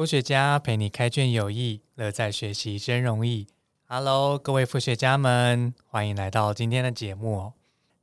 [0.00, 3.46] 复学家陪你开卷有益，乐在学习真容易。
[3.86, 7.52] Hello，各位复学家们，欢迎来到今天的节目哦。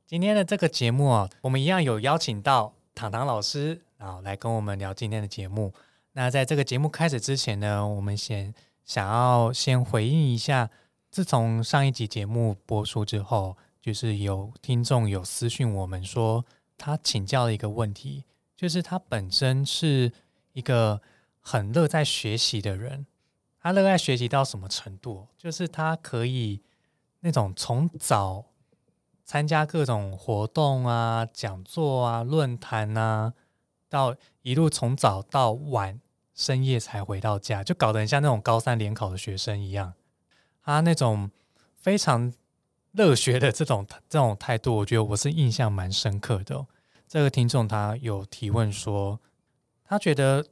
[0.06, 5.74] 今天的这个节目哦，我们一样有邀请到糖糖老师啊，来跟我们聊今天的节目。
[6.12, 8.54] 那在这个节目开始之前呢，我们先
[8.84, 10.70] 想要先回应一下，
[11.10, 16.44] 自从上一集节目播出之后，就是有听众有私讯我们说，
[16.76, 18.22] 他请教了一个问题，
[18.56, 20.12] 就是他本身是
[20.52, 21.02] 一个。
[21.50, 23.06] 很乐在学习的人，
[23.62, 25.28] 他乐在学习到什么程度？
[25.38, 26.60] 就是他可以
[27.20, 28.44] 那种从早
[29.24, 33.32] 参加各种活动啊、讲座啊、论坛啊，
[33.88, 35.98] 到一路从早到晚
[36.34, 39.94] 深夜才回到家，就搞得像那种高三联考的学生一样。
[40.62, 41.30] 他那种
[41.74, 42.30] 非常
[42.92, 46.66] 热学的这种这种态度，我觉得我是印象蛮深刻的。
[47.08, 49.18] 这个听众他有提问说，
[49.82, 50.44] 他觉得。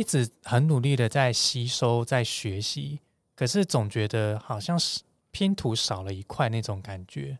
[0.00, 3.00] 一直很努力的在吸收，在学习，
[3.36, 7.38] 可是总觉得好像是拼图少了一块那种感觉。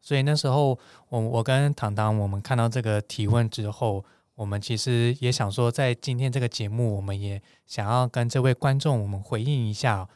[0.00, 4.04] 所以那时候，我我跟糖糖，我们看到这个提问之后，
[4.36, 10.08] 我们其实也想说，在今天这个节目，我们也想要跟这位观众，我们回应一下。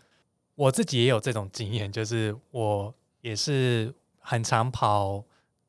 [0.55, 5.25] 我自己也有这种经验，就是我也是很常跑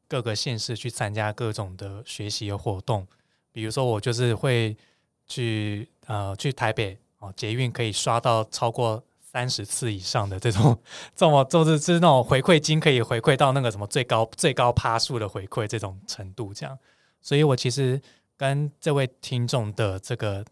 [0.07, 3.07] 各个县市去参加各种的学习的活动，
[3.51, 4.77] 比如说我就是会
[5.25, 5.89] 去。
[6.07, 10.77] 呃，去台北哦，捷运可以刷到超过三十次以上的这种，
[11.15, 16.77] 这么就是是那种回馈金可以回馈到那个什么最高最高趴数的回馈这种程度，这样。
[17.21, 18.01] 所以我其实
[18.35, 20.43] 跟这位听众的这个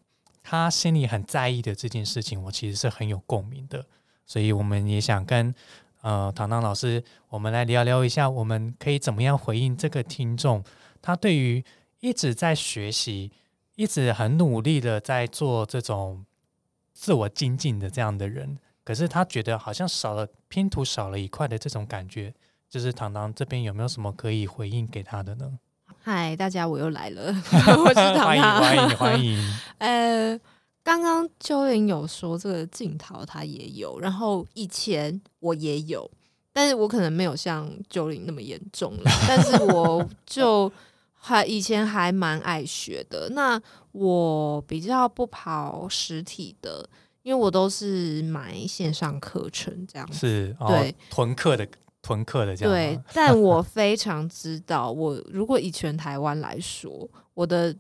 [0.43, 3.83] 他心里很在意的这件事情，我其实是很有共鸣的。
[4.25, 5.53] 所以我们也想跟
[6.01, 10.63] 呃糖糖老师，我们来聊聊一下，我们可以怎么样回应这个听众，
[11.01, 11.65] 他对于
[11.99, 13.31] 一直在学习。
[13.79, 16.25] 一直很努力的在做这种
[16.91, 22.33] 自我精进的这样的人，可是他觉得好像少了拼图少了一块的这种感觉，
[22.69, 25.57] 就是糖糖这边有没有什么可以回应给他的呢？
[26.03, 29.59] 嗨，大家我又来了， 我是糖糖，欢迎欢迎欢迎。
[29.79, 30.37] 呃，
[30.83, 36.11] 刚刚秋玲有说这个镜头他也有，然后以前我也有，
[36.51, 40.69] 但是我可能没有像秋玲那么严重了，但是我就。
[41.21, 46.89] 还以前还蛮爱学的，那我比较不跑实体的，
[47.23, 50.13] 因为我都是买线上课程这样。
[50.13, 51.67] 是，对，囤课的
[52.01, 52.73] 囤课的这样。
[52.73, 57.75] 对，但我 非常知道，我如果以全台湾来说，我的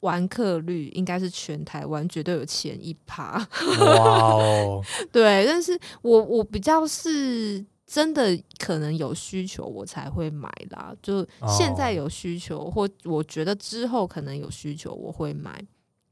[0.00, 3.44] 完课率应该是全台湾绝对有前一趴。
[3.80, 4.82] 哇哦！
[5.10, 7.64] 对，但是我我比较是。
[7.94, 10.92] 真的可能有需求，我才会买啦。
[11.00, 15.64] 就现在有需求，或我觉得之后可能有需求，我会买。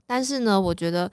[0.06, 1.10] 但是呢，我觉得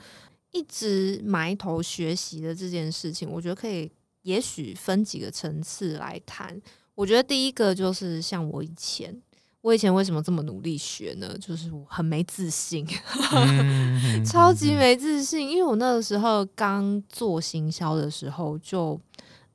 [0.52, 3.92] 一直埋头学习的这件事情，我觉得可以，
[4.22, 6.62] 也许分几个层次来谈。
[6.94, 9.20] 我觉得第一个就是像我以前，
[9.62, 11.36] 我以前为什么这么努力学呢？
[11.40, 12.86] 就是我很没自信，
[14.24, 19.02] 超级没自信，因为我那个时候刚做行销的时候就。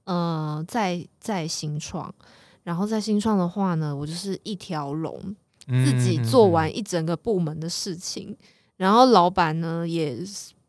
[0.04, 2.14] 呃，在在新创，
[2.62, 5.34] 然后在新创的话呢，我就是一条龙，
[5.66, 8.36] 自己做完一整个部门的事情，
[8.76, 10.18] 然后老板呢也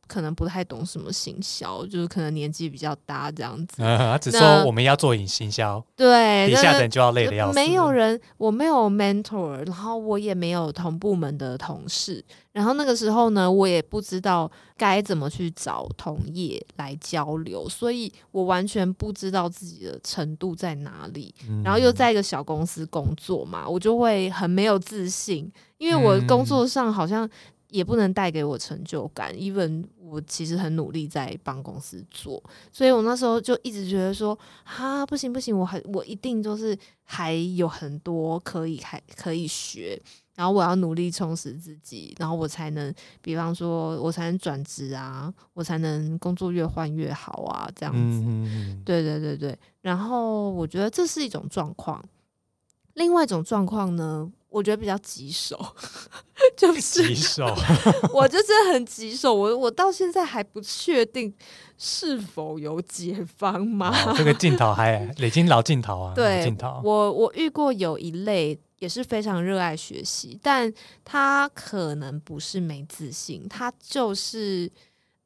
[0.08, 3.82] 可能不太懂什么行销，就是可能年纪比较大这样子，
[4.22, 12.24] 只说我们要做引行销，对，底下的人就要累的要死，没有人，我没有 mentor，然后我也没有同部门的同事。
[12.52, 21.36] 然后那个时候呢，我也不知道该怎么去找同业来交流，所以我完全不知道自己的程度在哪里。
[21.66, 27.30] 然后又在一个小公司工作嘛，我就会很没有自信，因为我工作上好像
[27.76, 29.34] 也不能带给我成就感。
[29.36, 32.42] even 我其实很努力在帮公司做，
[32.72, 40.02] 所以我那时候就一直觉得说，哈，不行不行，我很我一定就是还有很多可以还可以学。
[40.36, 48.22] 然后我要努力充实自己，然后我才能，比方说，我才能转职啊，我才能工作越换越好啊，这样子。
[48.84, 49.58] 对对对对。
[49.82, 52.04] 然后我觉得这是一种状况。
[52.96, 55.60] 另外一种状况呢，我觉得比较棘手，
[56.56, 57.46] 就是棘手。
[58.14, 61.34] 我就是很棘手，我我到现在还不确定
[61.78, 64.14] 是否有解方嘛。
[64.16, 66.80] 这个镜头还 已经老镜头啊，对，镜头。
[66.84, 68.58] 我我遇过有一类。
[68.80, 70.72] 也是非常热爱学习，但
[71.06, 74.70] 他可能不是没自信，他就是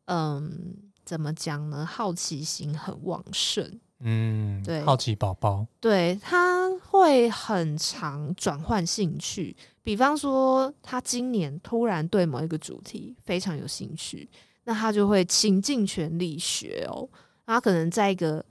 [0.06, 1.84] 嗯，怎么讲呢？
[1.84, 9.56] 好奇心很旺盛，嗯，对，好奇宝宝，对，他会很常转换兴趣。
[9.84, 14.30] 比方说，他今年突然对某一个主题非常有兴趣。
[14.66, 17.10] 那他就会倾尽全力学哦。
[17.48, 18.46] 他可能在一个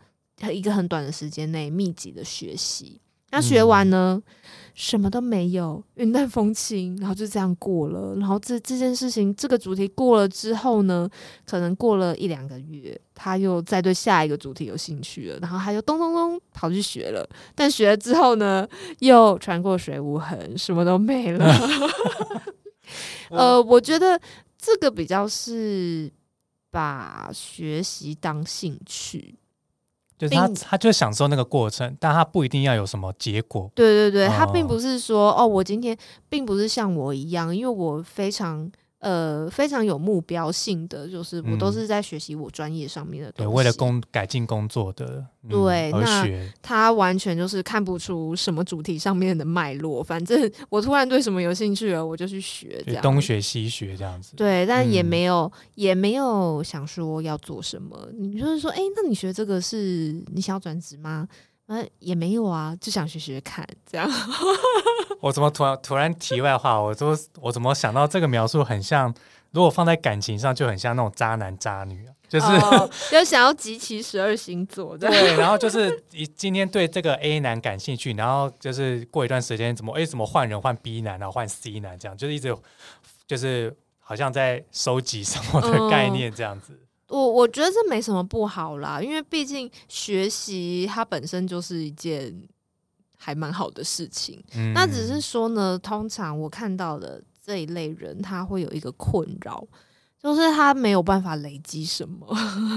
[0.53, 3.01] 一个很短的时间内密集的学习。
[3.31, 4.21] 那学完呢，
[4.81, 8.15] 什么都没有，云淡风轻，然后就这样过了。
[8.15, 11.11] 然后这这件事情，这个主题过了之后呢，
[11.45, 17.29] 可能过了一两个月，他又再对下一个主题有兴趣了，然后他就咚咚咚跑去学了。
[17.57, 18.65] 但学了之后呢，
[19.01, 21.45] 又穿过水无痕，什么都没了。
[23.31, 24.21] 呃，我觉得
[24.57, 26.09] 这个比较是
[26.71, 29.35] 把学习当兴趣。
[30.19, 33.71] 就是他，他就享受那个过程，但他不一定要有什么结果。
[33.75, 35.97] 对对对，他并不是说哦，我今天
[36.29, 38.71] 并不是像我一样，因为我非常。
[39.01, 45.25] 呃，非常有目标性的，就是我都是在学习我专业上面的东西，为了工改进工作的。
[45.49, 46.27] 对，那
[46.61, 54.35] 他完全就是看不出什么主题上面的脉络，反正我突然对什么有兴趣了，我就去学，这样东学西学这样子。
[54.37, 58.09] 对，但也没有也没有想说要做什么。
[58.19, 61.27] 你就是说，哎，那你学这个是你想要转职吗？
[61.69, 64.11] 嗯，也没有啊，就想学学看这样。
[65.21, 69.15] 我怎么突然突然题外话，我都我怎么想到这个描述很像，
[69.53, 72.47] 如果放在感情上就很像那种渣男渣女啊，就是
[73.11, 74.97] 就想要集齐十二星座。
[74.97, 82.57] 对，然后就是一今天对这个 A 男感兴趣，然后就是过一段时间怎么哎怎么换人换 B 男然后换 C 男这样，就是一直
[83.27, 86.79] 就是好像在收集什么的概念这样子。
[87.09, 92.35] 我我觉得这没什么不好啦，因为毕竟学习它本身就是一件
[93.17, 94.43] 还蛮好的事情。
[94.75, 99.67] 那只是说呢，通常我看到的这一类人，他会有一个困扰，
[100.23, 102.27] 就是他没有办法累积什么，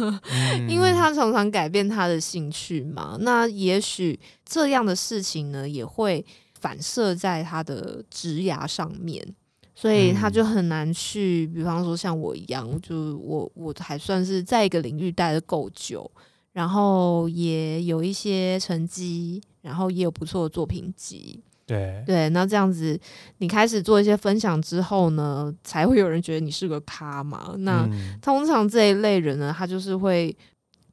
[0.69, 3.17] 因为他常常改变他的兴趣嘛。
[3.19, 6.25] 那也许这样的事情呢，也会
[6.59, 9.35] 反射在他的职涯上面。
[9.81, 16.09] 所以他就很难去，比方说像我一样，就我我还算是在一个领域待的够久，
[16.53, 21.41] 然后也有一些成绩，然后也有不错的作品集。
[21.65, 22.99] 对对，那这样子
[23.39, 27.55] 你开始做一些分享之后呢，才会有人觉得你是个咖嘛。
[27.57, 27.89] 那
[28.21, 30.37] 通常这一类人呢，他就是会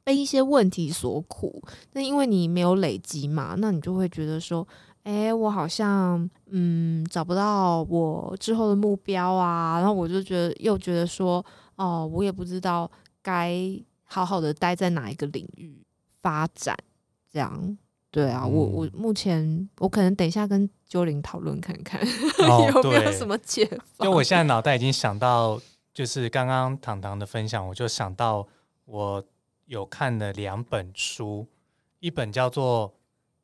[0.03, 1.63] 被一些问题所苦，
[1.93, 4.67] 那因为你没有累积嘛，那你就会觉得说。
[5.03, 11.43] 哎，我好像嗯找不到我之后的目标啊，然后我就觉得又觉得说，
[11.75, 12.89] 哦，我也不知道
[13.21, 13.57] 该
[14.03, 15.81] 好好的待在哪一个领域
[16.21, 16.77] 发展，
[17.31, 17.77] 这样
[18.11, 21.99] 对啊，我我目前我可能等一下跟九零讨论看看
[22.73, 24.05] 有没有什么解法。
[24.05, 25.59] 因为我现在脑袋已经想到，
[25.93, 28.45] 就是刚刚糖糖的分享，我就想到
[28.85, 29.23] 我
[29.65, 31.47] 有看了两本书，
[31.99, 32.93] 一本叫做。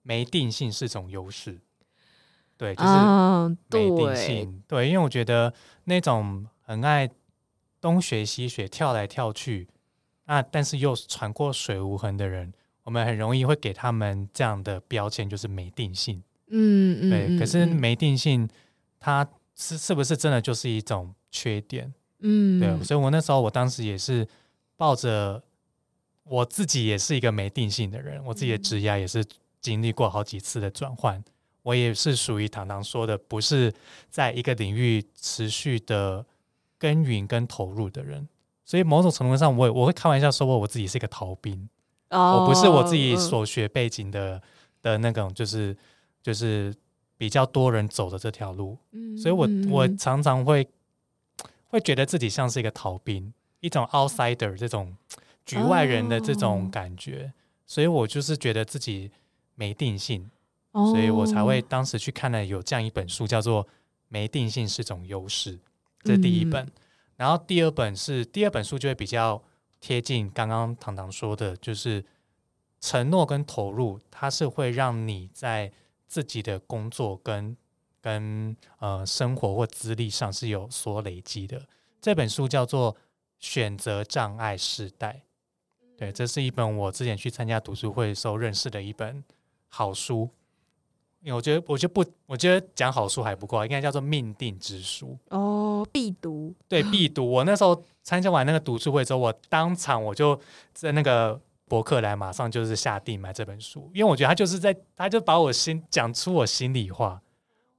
[0.07, 1.59] 没定性是种优势，
[2.55, 2.89] 对，就是
[3.71, 4.63] 没定性。
[4.67, 5.51] 对，因为我觉得
[5.85, 7.09] 那种很爱
[7.81, 9.67] 东学西学、跳来跳去，
[10.25, 12.53] 那但是又船过水无痕的人，
[12.83, 16.21] 我们很容易会给他们这样的标签，就是没定性。
[16.49, 17.39] 嗯嗯，对。
[17.39, 18.47] 可是没定性，
[18.99, 21.91] 它是是不是真的就是一种缺点？
[22.19, 22.83] 嗯，对。
[22.83, 24.27] 所以我那时候，我当时也是
[24.77, 25.41] 抱着
[26.25, 29.25] 我自己也是一个没定性的人，我自己的职业也是。
[29.65, 31.23] 经历过好几次的转换，
[31.63, 33.73] 我也是属于糖糖说的，不是
[34.11, 36.23] 在一个领域持续的
[36.77, 38.27] 耕耘跟投入的人。
[38.63, 41.67] 所以某种程度上，我我会开玩笑说，我我自己是一个逃兵。
[42.11, 44.39] 我不是我自己所学背景的
[44.83, 45.75] 的那种，就是
[46.21, 46.71] 就是
[47.17, 48.77] 比较多人走的这条路。
[48.91, 50.67] 嗯所以我我常常会
[51.69, 54.95] 会觉得自己像是一个逃兵，一种 outsider 这种
[55.43, 57.33] 局外人的这种感觉。
[57.65, 59.09] 所以我就是觉得自己。
[59.55, 60.29] 没定性，
[60.71, 63.65] 所以我才会当时去看了有这样一本书，叫做
[64.09, 65.57] 《没定性是种优势》，
[66.03, 66.69] 这是第一本。
[67.15, 69.41] 然后第二本是第二本书，就会比较
[69.79, 72.03] 贴近刚刚糖糖说的，就是
[72.81, 75.71] 承诺跟投入，它是会让你在
[76.07, 77.55] 自己的工作跟
[78.01, 81.65] 跟呃生活或资历上是有所累积的。
[82.01, 82.93] 这本书叫做
[83.39, 85.23] 《选择障碍时代》，
[85.97, 89.23] 对，这是一本我之前去参加读书会时候认识的一本。
[89.77, 90.29] 好书，
[91.19, 96.55] 因为我觉得，我觉得不，我觉得讲好书还不够，应该叫做命定之书哦，必读。
[96.69, 97.29] 对，必读。
[97.29, 100.39] 我那时候参加完那个读书会之后，我当场我就
[100.73, 107.21] 在那个博客来马上就是下定买这本书，因为我觉得他就是在，他就把我心讲出我心里话。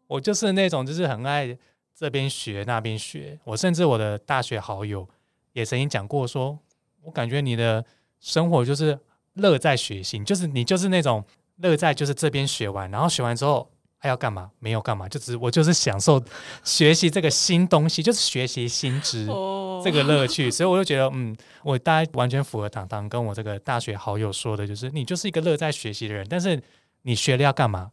[0.06, 1.56] 我就是那种就是很爱
[1.94, 5.08] 这边学那边学，我甚至我的大学好友
[5.54, 6.58] 也曾经讲过，说
[7.04, 7.82] 我感觉你的
[8.20, 9.00] 生活就是
[9.32, 11.24] 乐在学习，就是你就是那种。
[11.56, 14.50] 乐在就是这边学完，然后学完之后还要干嘛？
[14.58, 16.22] 没有干嘛，就只我就是享受
[16.64, 19.26] 学习这个新东西，就是学习新知，
[19.82, 26.62] 这个乐趣，所以我就觉得，嗯，我大概完全符合糖糖跟我这个大学好友说的，就是你就是一个乐在学习的人，但是
[27.02, 27.90] 你学了要干嘛？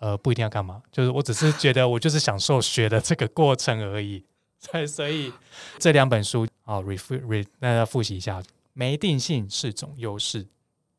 [0.00, 4.22] 呃，不一定要干嘛，就是我只是觉得我就是享受学的这个过程而已。
[4.58, 5.32] 所所以
[5.78, 8.42] 这两本书啊，ref re 那要复习一下，
[8.72, 10.46] 没定性是种优势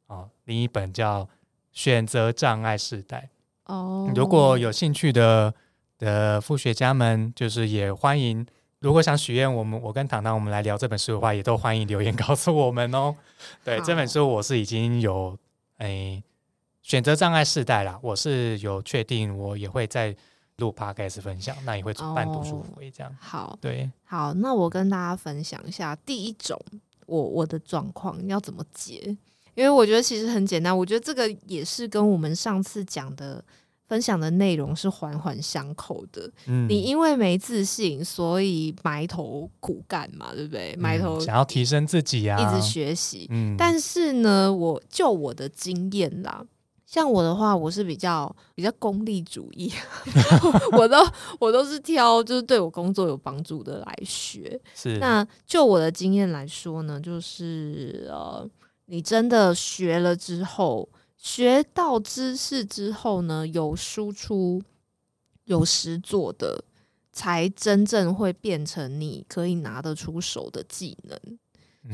[0.08, 0.26] 啊。
[0.46, 1.28] 另一本叫
[1.76, 3.30] 选择障碍时代
[3.66, 4.12] 哦。
[4.16, 5.54] 如果有兴趣的
[6.00, 8.44] 的副学家们，就是也欢迎。
[8.80, 13.16] 如果想许愿，我们我跟糖糖我们来聊这本书的话，也都欢迎留言告诉我们哦。
[13.64, 15.38] 对这本书，我是已经有
[15.78, 16.24] 诶
[16.82, 20.16] 选择障碍世代啦，我是有确定，我也会在
[20.58, 23.12] 录 podcast 分享，那也会办读书会这样。
[23.20, 26.62] 好，对，好，那我跟大家分享一下第一种
[27.08, 29.18] 我我的状况要怎么解，
[29.56, 33.44] 因为我觉得其实很简单，我觉得这个也是跟我们上次讲的。
[33.88, 36.28] 分享的内容是环环相扣的。
[36.48, 40.76] 嗯，你因为没自信，所以埋头苦干嘛，对不对？
[40.76, 43.28] 埋头想要提升自己啊，一直学习。
[43.30, 46.44] 嗯，但是呢，我就我的经验啦，
[46.88, 49.72] 像我的话，我是比较比较功利主义，
[50.76, 50.98] 我都
[51.40, 54.60] 我都是挑就是对我工作有帮助的来学。
[54.74, 58.50] 是，那就我的经验来说呢，就是呃，
[58.86, 60.90] 你真的学了之后。
[61.18, 64.62] 学到知识之后呢，有输出、
[65.46, 66.64] 有实做的，
[67.12, 71.20] 才真正会变成你可以拿得出手的技能。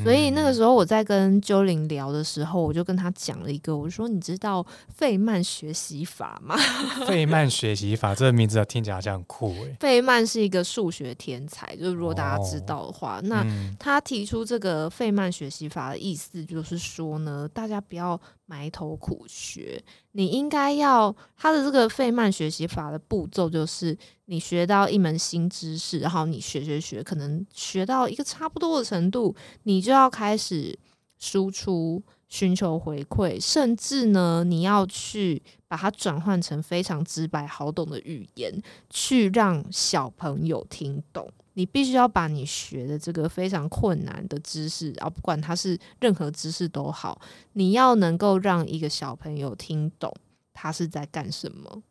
[0.04, 6.56] 所以那个时候我在跟鸠林聊的时候，我就跟他讲了一个，我说：“你知道费曼学习法吗？”
[7.06, 9.76] 费曼学习法这个名字听起来好像很酷诶。
[9.80, 13.46] 费曼是一个数学天才，就是如果大家知道的话，那
[13.78, 18.20] 他提出这个费曼学习法的意思就是说呢，大家不要
[18.52, 19.82] 埋头苦学。
[20.12, 30.78] 你应该要他的这个费曼学习法的步骤，就是你学到一门新知识，然后你学学学，可能学到一个差不多的程度，你就要开始
[31.18, 41.32] 输出，寻求回馈，甚至呢，你要去把它转换成非常直白好懂的语言，去让小朋友听懂。
[41.54, 47.22] 你必须要把你学的这个非常困难的知识，啊，不管它是任何知识都好，
[47.54, 50.14] 你要能够让一个小朋友听懂
[50.54, 51.84] 他是在干什么，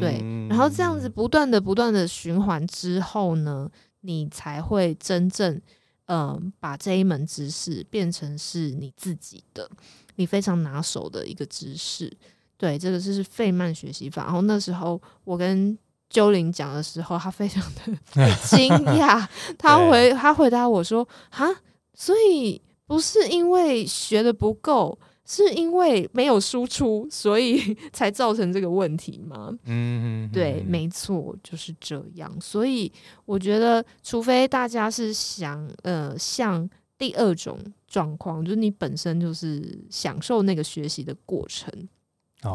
[0.00, 5.60] 对，然后这样子不断的、不断的循环之后呢，你才会真正，
[6.06, 9.68] 嗯，把这一门知识变成是你自己的，
[10.14, 12.10] 你非常拿手的一个知识。
[12.56, 14.24] 对，这个就是费曼学习法。
[14.24, 15.76] 然后那时候我跟
[16.08, 17.82] 鸠林讲的时候，他非常的
[18.46, 19.26] 惊讶。
[19.58, 21.46] 他回他回答我说：“哈，
[21.94, 32.32] 所以不是因为学的不够，是因为没有输出，所以才造成这个问题吗？”嗯，对，没错，就是这样。
[32.40, 32.90] 所以
[33.24, 37.58] 我觉得，除非大家是想呃，像第二种
[37.88, 41.70] 状况，就是你本身就是享受那个学习的过程。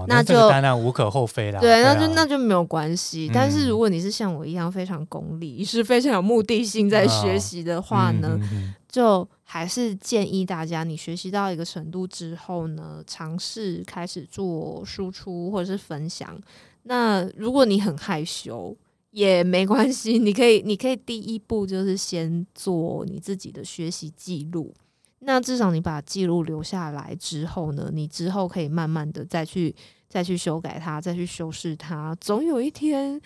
[0.08, 1.60] 那就当然无可厚非啦。
[1.60, 3.30] 对，那就那就没有关系。
[3.34, 8.40] 但是如果你是像我一样非常功利，是非常有目的性在学习的话呢，
[8.88, 16.40] 就还是建议大家，你学习到一个程度之后呢，尝试开始做输出或者是分享。
[16.84, 18.76] 那如果你很害羞
[19.10, 24.74] 也没关系，你可以，你可以第一步就是先做你自己的学习记录。
[25.24, 29.74] 那至少你把记录留下来之后呢，你之后可以慢慢的再去
[30.10, 33.22] 再去修改它，再去修饰它，总有一天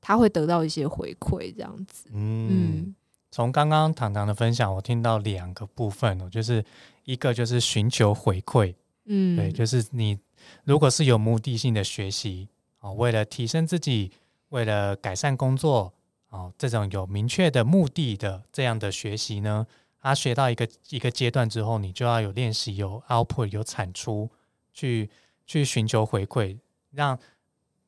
[0.00, 2.08] 它会得到一些回馈，这样子。
[2.12, 2.94] 嗯，
[3.32, 6.64] 从刚刚糖糖的分享，我听到两个部分哦，就是
[7.04, 8.72] 一个就是寻求回馈，
[9.06, 10.16] 嗯，对，就是你
[10.62, 14.12] 如果是有目的性的学习哦，为了提升自己，
[14.50, 15.92] 为了改善工作
[16.28, 19.66] 哦，这种有明确的目的的这样的学习呢。
[20.02, 24.30] 他学到一个一个阶段之后，你就要有练习，有 output，有产出，
[24.72, 25.10] 去
[25.46, 26.58] 去寻求回馈，
[26.90, 27.18] 让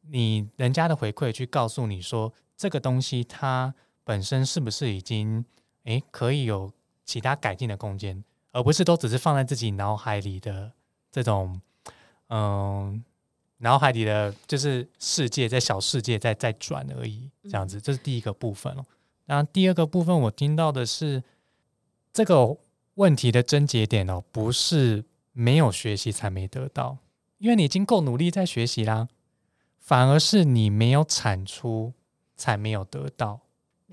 [0.02, 5.42] 你人家的回馈去告诉你说，这个东西它本身是不是已经
[5.84, 6.70] 诶可以有
[7.06, 10.72] 其他改进的空间，而不是都只是放在自己脑海里的
[11.10, 11.60] 这种
[12.28, 13.02] 嗯
[13.58, 18.84] 脑海里的就是世界在小世界在在转而已，这样子，这是第一个部分哦。
[19.24, 21.22] 然后第二个部分，我听到的是。
[22.12, 22.58] 这个
[22.94, 26.98] 问题的症结点哦，不是没有学习才没得到，
[27.38, 29.08] 因为你已经够努力在学习啦，
[29.78, 31.94] 反而是你没有产出
[32.36, 33.40] 才没有得到。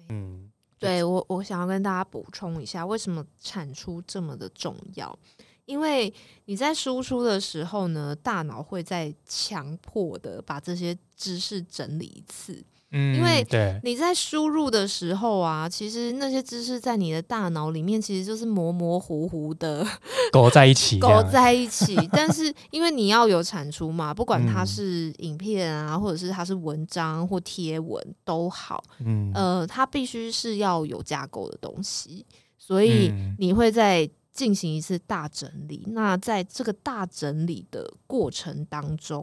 [0.10, 5.18] 嗯，对我我想要跟大家补充一下，为什么产出这么的重要？
[5.66, 6.14] 因为
[6.46, 12.66] 你在输出的时候呢，大脑会在强迫的把这些知识整理一次。
[12.92, 13.46] 嗯，因为
[13.84, 19.86] 你在输入的时候啊，其实那些知识在你的大脑里面其实就是模模糊糊的
[20.32, 21.96] 勾在一起，勾在一起。
[22.12, 32.26] 但是因为你要有产出嘛，不管它是影片啊，或者是它是文章或贴文都好，嗯，呃，它必须是要有架构的东西，
[32.58, 34.10] 所以你会在。
[34.32, 39.22] 进行一次大整理，那在这个大整理的过程当中，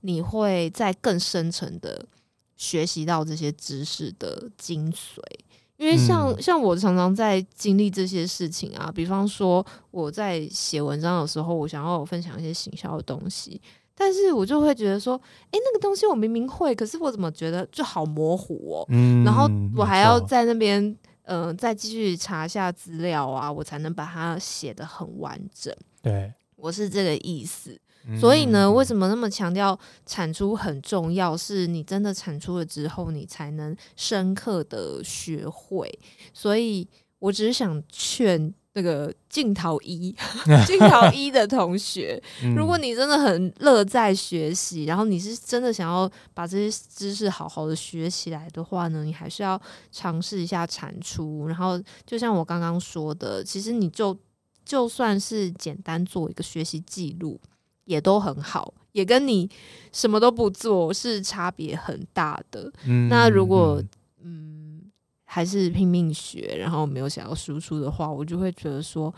[0.00, 2.06] 你会在更深层的
[2.56, 5.18] 学习到这些知识的精髓。
[5.76, 13.60] 因为像像我常常在经历这些事情啊，比方说我在写文章的时候，我想要分享一些行销的东西，
[13.94, 15.20] 但是我就会觉得说，
[15.50, 18.86] 哎，那个东西我明明会，可是我怎么觉得就好模糊哦？
[18.88, 20.96] 嗯，然后我还要在那边。
[21.26, 25.74] 嗯，再继续查下资料啊，我才能把它写得很完整。
[26.02, 27.80] 对，我是这个意思。
[28.20, 31.36] 所以呢，为什么那么强调产出很重要？
[31.36, 35.90] 是你真的产出了之后，你才能深刻的学会。
[36.32, 38.54] 所以我只是想劝。
[38.76, 40.12] 那个镜头一，
[40.66, 42.20] 镜头一的同学，
[42.56, 49.56] 如果你真的很乐在学习，然后你是真的想要把这些知识好好的学起来的话呢，你还是要
[49.92, 51.46] 尝试一下产出。
[51.46, 54.18] 然后就像我刚刚说的，其实你就
[54.64, 57.40] 就算是简单做一个学习记录，
[57.84, 59.48] 也都很好，也跟你
[59.92, 62.72] 什么都不做是差别很大的。
[63.08, 63.82] 那如果
[64.22, 64.62] 嗯。
[65.26, 69.12] 还是拼命学，然后没有想要输出的话，我就会觉得说，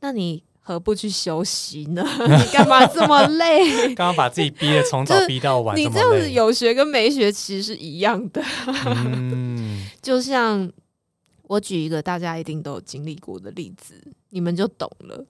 [0.00, 2.02] 那你何不去休息呢？
[2.26, 3.94] 你干嘛这么累？
[3.94, 8.42] 刚刚把自己逼的从早逼到晚，你这样子有学跟没学其实是一样的。
[8.84, 10.68] 嗯， 就像
[11.44, 13.94] 我举一个大家一定都有经历过的例子，
[14.30, 15.24] 你们就懂了。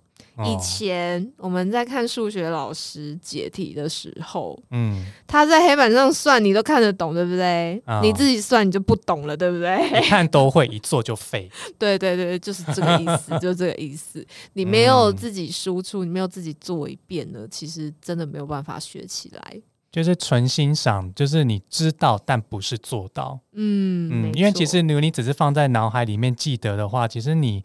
[0.44, 7.82] 以前我们在看数学老师解题的时候，嗯，他在黑板上算，你都看得懂，对不对？
[8.02, 9.78] 你自己算，你就不懂了，对不对？
[10.08, 11.50] 看都会，一做就废。
[11.78, 14.26] 对对对，就是这个意思， 就这个意思。
[14.54, 19.60] 你没有自己输出，你没有自己做一遍呢，其实真的没有办法学起来。
[19.92, 23.38] 就是纯欣赏，就是你知道，但不是做到。
[23.52, 27.62] 嗯嗯，因为其实如果你只是放在脑海里面记得的话，其实你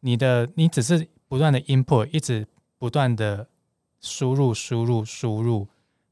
[0.00, 1.06] 你的你只是。
[1.34, 2.46] 不断的 input，一直
[2.78, 3.48] 不断的
[4.00, 5.66] 输入、输入、输入，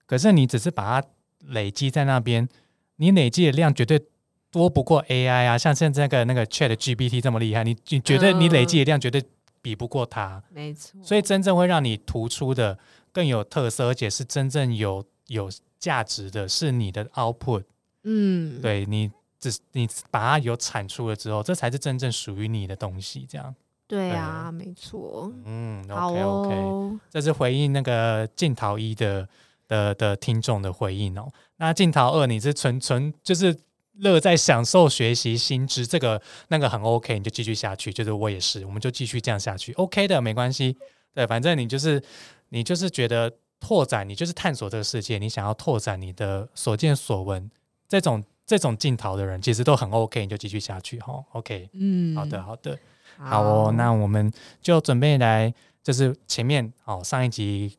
[0.05, 1.09] 可是你只是把它
[1.47, 2.49] 累积在那边，
[2.97, 4.05] 你累积的量绝对
[4.51, 5.57] 多不过 AI 啊！
[5.57, 9.23] 像现在个那个 Chat GPT 这么厉害，你你绝对你累积的量绝对
[9.61, 11.01] 比不过它，没错。
[11.05, 12.77] 所以真正会让你突出的、
[13.13, 17.63] 更有特色，而且是真正有有价值的，是你的 output。
[18.03, 19.09] 嗯，对你
[19.39, 23.55] 只你把它有产出了之后，这才是真正属于你的东西，这样。
[23.93, 25.31] 对啊，没错。
[25.45, 29.29] 嗯，OK OK，这是回应那个镜头一的
[29.69, 31.31] 的的听众的回应哦。
[31.59, 33.55] 那镜头二，你是纯纯就是
[33.99, 37.93] 乐在享受学习新知，这个那个很 OK，你就继续下去。
[37.93, 40.75] 就是我也是，我们就继续这样下去，OK 的，没关系。
[41.13, 42.03] 对，反正你就是
[42.49, 47.51] 你就是觉得拓展，你就是探索这个世界，你想要拓展你的所见所闻，
[47.87, 51.23] 这种这种镜头的人其实都很 OK，你就继续下去哈。
[51.33, 52.79] OK，嗯，好的好的。
[53.25, 57.77] 好哦，那我们就准备来，就是前面哦上一集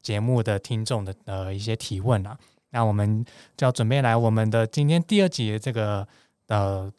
[0.00, 2.38] 节目的听众的呃一些提问啦。
[2.70, 3.24] 那我们
[3.56, 6.06] 就要准备来我们的今天第二集的这个
[6.48, 6.92] 呃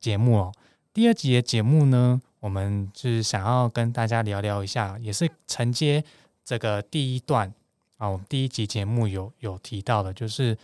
[0.00, 0.52] 节目哦。
[0.92, 6.04] 第二集的节目呢，我们是想要跟大家聊聊一下，也是承接
[6.44, 7.52] 这个第一段
[7.96, 8.08] 啊。
[8.08, 10.58] 我们第一集节目有有提到的，就是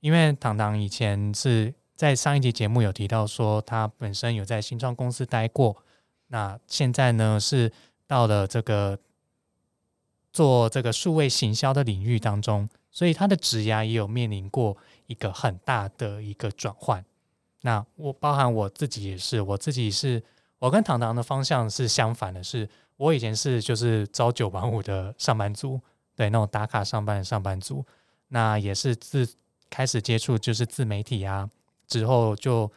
[0.00, 5.76] 因为糖糖以前是在上一集节目有提到说，他本身有在新创公司待过。
[6.34, 7.70] 那现在呢，是
[8.08, 8.98] 到了这个
[10.32, 17.04] 做这个数位行销的领域当中，所以他的职涯也有面临过一个很大的一个转换。
[17.60, 20.20] 那我包含我自己也是，我自己是
[20.58, 25.80] 我跟糖糖的方向是相反的，是我以前是就是朝九晚五的上班族，
[26.16, 27.86] 对那种打卡上班的上班族。
[28.26, 29.32] 那也是自
[29.70, 31.48] 开始接触就是自媒体啊
[31.86, 32.68] 之后就。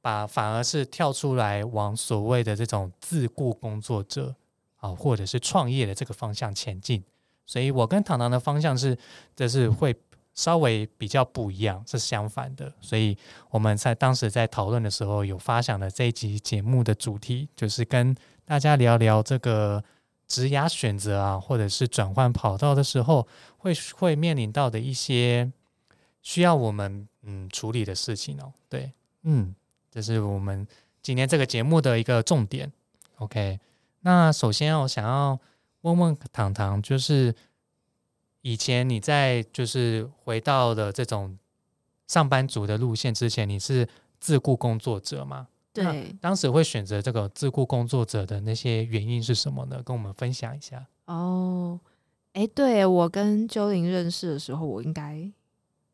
[0.00, 4.34] 把反而是跳出来往所谓的这种自雇工作者
[4.76, 7.04] 啊，或者是创业的这个方向前进，
[7.44, 8.96] 所以我跟糖糖的方向是，
[9.36, 9.94] 这是会
[10.34, 12.72] 稍微比较不一样，是相反的。
[12.80, 13.14] 所以
[13.50, 19.84] 我们在当时在讨论的时候，有发想的这一集节目的主题，就是跟大家聊聊这个
[20.26, 25.52] 职涯选择啊，或者是转换跑道的时候，会会面临到的一些
[26.22, 28.52] 需要我们嗯处理的事情哦。
[28.70, 28.92] 对，
[29.24, 29.54] 嗯。
[29.90, 30.66] 这是我们
[31.02, 32.72] 今天这个节目的一个重点。
[33.16, 33.58] OK，
[34.00, 35.38] 那首先我想要
[35.82, 37.34] 问问糖糖，就是
[38.42, 41.36] 以前你在就是回到了这种
[42.06, 45.48] 上班族的路线之前，你是自雇工作者吗？
[45.72, 49.82] 对，当时会选择这个自雇工作者的那些原因是什么呢？
[49.84, 50.86] 跟我们分享一下。
[51.06, 51.78] 哦，
[52.32, 55.30] 哎，对我跟周玲认识的时候，我应该。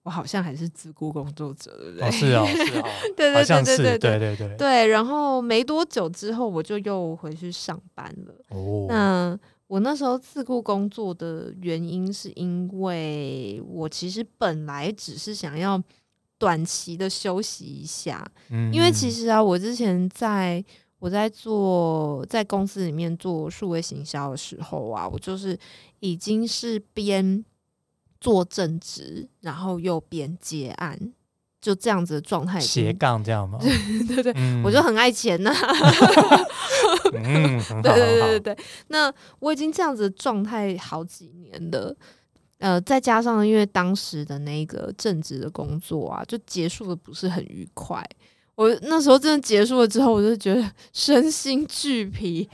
[0.06, 2.10] 我好像还是自雇工作者，对不对？
[2.12, 4.56] 是哦，是哦， 对对对对对对对对。
[4.56, 8.34] 对，然后没多久之后，我就又回去上班了。
[8.50, 15.82] 哦，那我那时候自雇工作的原因，是因为我其实本来只是想要
[16.38, 18.24] 短期的休息一下。
[18.50, 20.64] 嗯，因为其实啊，我之前在
[21.00, 25.58] 我在做在公司里面做数位行销的时候啊，我就是
[25.98, 27.44] 已经是边。
[28.20, 30.98] 做正职，然后又边接案，
[31.60, 32.58] 就这样子的状态。
[32.60, 33.58] 斜杠这样吗？
[33.62, 35.52] 对对对，我就很爱钱呐。
[37.14, 38.58] 嗯， 对对对对对。
[38.88, 41.94] 那我已经这样子的状态好几年了，
[42.58, 48.04] 呃，再加上因为当时的那个正职的工作啊，就结束的不是很愉快。
[48.54, 52.48] 我那时候真的结束了之后，我就觉得身心俱疲。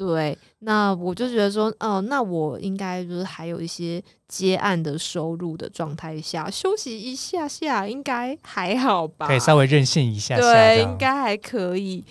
[0.00, 9.26] 对，那我就觉得说，哦，那我应该就是还有一些接案的收入的状态下，休息一下下，应该还好吧？
[9.26, 12.02] 可以稍微任性一下，对，应该还可以。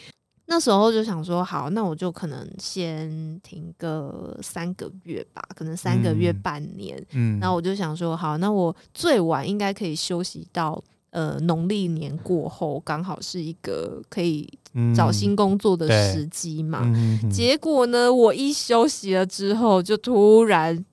[0.45, 7.03] 那时候就想说，好，那我就可能先停个三个月吧，可能三个月半年。
[7.13, 10.83] 嗯，然后我就想说，好，那我最晚应该可以休息到。
[11.11, 14.47] 呃，农历年过后刚好是一个可以
[14.95, 16.85] 找新工作的时机嘛。
[17.31, 20.85] 结果呢，我一休息了之后，就突然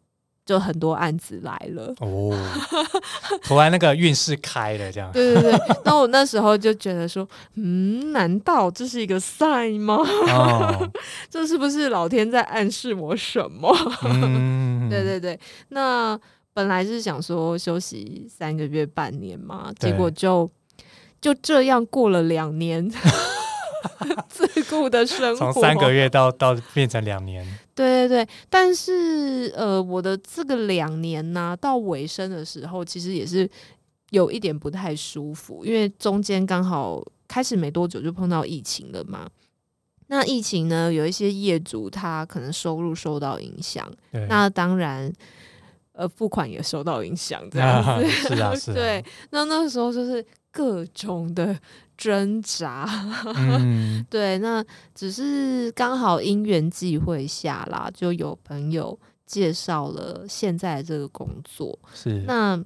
[0.45, 1.95] 就很多案子来了。
[2.01, 2.33] 哦，
[3.45, 5.11] 突然那个运势开了，这样。
[5.15, 5.61] 对对对。
[5.85, 9.99] 那我那时候就觉得说，嗯，难道这是一个 sign 吗？
[11.31, 13.75] 这是不是老天在暗示我什么？
[14.91, 15.39] 对对对。
[15.69, 16.19] 那。
[16.57, 20.51] 本来是想说休息三个月半年嘛，结果就
[21.21, 22.91] 就这样过了两年，
[24.29, 27.47] 自顾的生活从三个月到到变成两年。
[27.75, 33.49] 对对对，但是呃，我的这个两年呢，到尾声的时候，其实也是
[34.11, 39.29] 有一点不太舒服，因为中间刚好开始没多久就碰到疫情了嘛。
[40.09, 43.91] 那疫情呢，有一些业主他可能收入受到影响，
[44.29, 45.13] 那当然。
[45.99, 48.71] 呃，付款也受到影响，这样子是啊，是。
[48.77, 51.59] 对，那那时候就是各种的
[51.97, 52.89] 挣扎。
[54.11, 61.79] 对，那只是刚好因缘际会下啦，就有朋友介绍了现在这个工作。
[61.95, 62.63] 是，那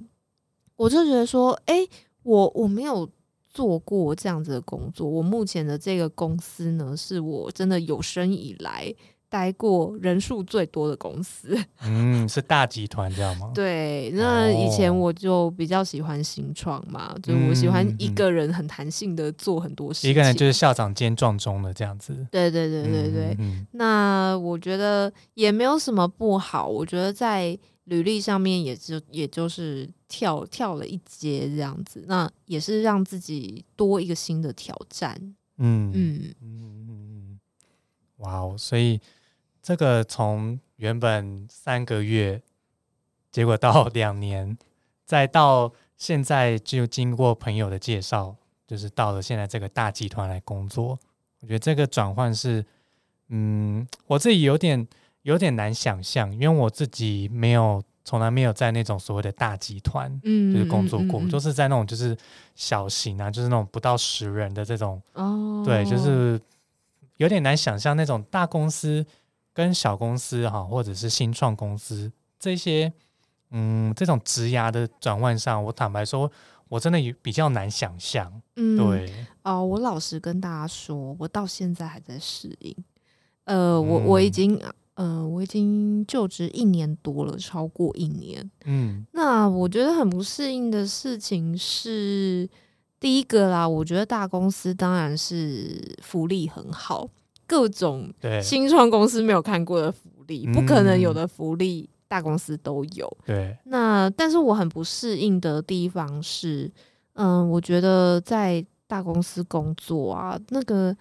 [0.75, 1.87] 我就觉得说，哎，
[2.23, 3.09] 我我没有
[3.49, 5.07] 做过这样子的工作。
[5.07, 8.93] 我目前的这个公司呢，是我真的有生以来。
[9.31, 13.49] 待过人数最多的公司， 嗯，是大集团这样吗？
[13.55, 22.13] 对，那以前我就比较喜欢新创嘛，就我喜欢一个人很弹性的做很多事情，一个人就是校长兼撞钟的这样子。
[22.29, 23.37] 对对对对对，
[23.71, 35.15] 那我觉得也没有什么不好，我觉得在履历上面也就也就是跳跳了一阶这样子，那也是让自己多一个新的挑战。
[35.57, 37.39] 嗯嗯嗯嗯嗯，
[38.17, 38.99] 哇哦，所以。
[39.71, 42.41] 这个从原本三个月，
[43.31, 44.57] 结果到两年，
[45.05, 48.35] 再到现在就经过朋友的介绍，
[48.67, 50.99] 就是到了现在这个大集团来工作。
[51.39, 52.65] 我觉得这个转换是，
[53.29, 54.85] 嗯，我自己有点
[55.21, 62.17] 有点难想象，因为我自己没有从来没有在那种所谓的大集团，嗯，就是工作过，就是在那种就是
[62.55, 66.37] 小型啊，就是那种不到十人的这种，哦，对，就是
[67.15, 69.05] 有点难想象那种大公司。
[69.53, 72.91] 跟小公司哈，或者是新创公司这些，
[73.51, 76.31] 嗯，这种职涯的转换上，我坦白说，
[76.69, 78.41] 我真的比较难想象。
[78.55, 79.13] 嗯，对。
[79.43, 82.75] 哦，我老实跟大家说，我到现在还在适应。
[83.45, 84.61] 呃，我我已经，
[84.93, 88.49] 呃，我已经就职一年多了，超过一年。
[88.65, 92.47] 嗯，那我觉得很不适应的事情是，
[92.99, 97.09] 第一个啦，我觉得大公司当然是福利很好。
[97.51, 98.09] 各种
[98.41, 103.17] 新创公司没有看过的福利，不可能有的福利，大公司都有。
[103.25, 106.71] 对，那但是我很不适应的地方是，
[107.15, 110.95] 嗯，我觉得在大公司工作啊，那个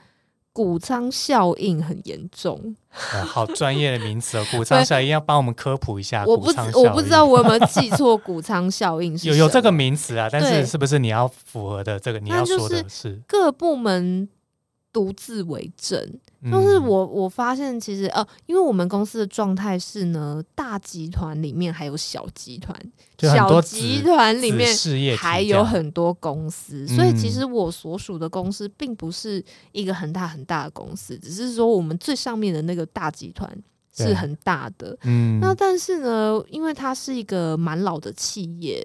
[0.53, 2.75] 谷仓效应很严重。
[2.89, 6.25] 好专业的名词哦，谷仓效应要帮我们科普一下。
[6.27, 14.29] 我不我不知道我有没有记错，谷仓效应是有有这个名词啊，但是是不是你要符合的这个你要说的是各部门。
[14.93, 15.97] 独自为政，
[16.51, 22.77] 就是我我发现其实呃，因为我们公司的状态是呢，大集团里面还有小集团，
[23.19, 24.77] 小集团里面
[25.17, 33.49] 还有很多公司，所以其实我所属的公司并不是一个很大很大的公司，只是说我们最上面的那个大集团
[33.95, 34.99] 是很大的。
[35.03, 38.85] 嗯，那但是呢，因为它是一个蛮老的企业，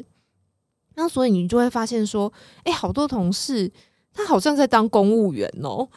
[0.93, 2.31] 那所以你就会发现说，
[2.63, 3.71] 哎，好多同事。
[4.15, 5.87] 他好像在当公务员哦，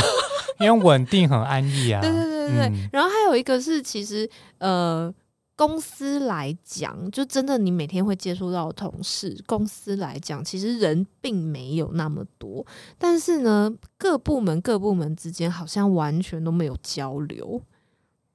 [0.60, 2.00] 因为稳定很安逸啊。
[2.02, 2.88] 对对对对对。
[2.92, 5.12] 然后还有一个是，其实呃，
[5.56, 12.64] 公司来讲，就真的你每天会接触到同事，公司来讲，其实人并没有那么多，
[12.96, 17.60] 但是呢，各部门各部门之间好像完全都没有交流。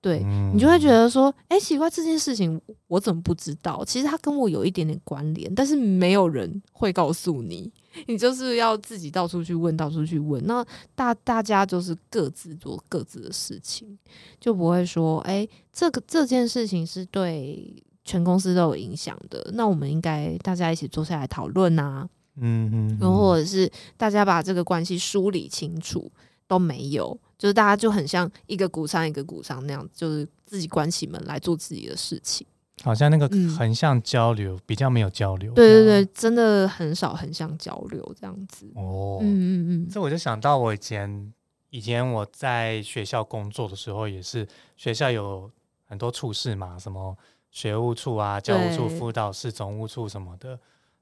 [0.01, 0.23] 对
[0.53, 3.83] 你就会觉得说，哎，奇怪，这件事情我怎么不知道？
[3.83, 7.69] 其实它跟我有一点点关联，但是没有人会告诉你，
[8.07, 10.45] 你就是要自己到处去问，到处去问。
[10.45, 13.97] 那大大家就是各自做各自的事情，
[14.39, 26.11] 就不会说，哎，这个这件事情是对全公司都有影响的，那我们应该大家一起坐下来讨论啊，嗯嗯，然后或者是大家把这个关系梳理清楚，
[26.47, 27.19] 都没有。
[27.37, 32.45] 就是大家就很像一个鼓商一个鼓商那样，就是自己关起门来做自己的事情，
[32.83, 35.53] 好像那个横向交流比较没有交流。
[35.53, 38.71] 对对对，真的很少横向交流这样子。
[38.75, 41.33] 哦，嗯嗯嗯，这我就想到我以前
[41.69, 45.49] 以前我在学校工作的时候，也是学校有
[45.85, 47.17] 很多处室嘛，什么
[47.51, 50.59] 学务处啊、教务处、辅导室、总务处什么的。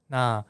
[0.08, 0.44] 那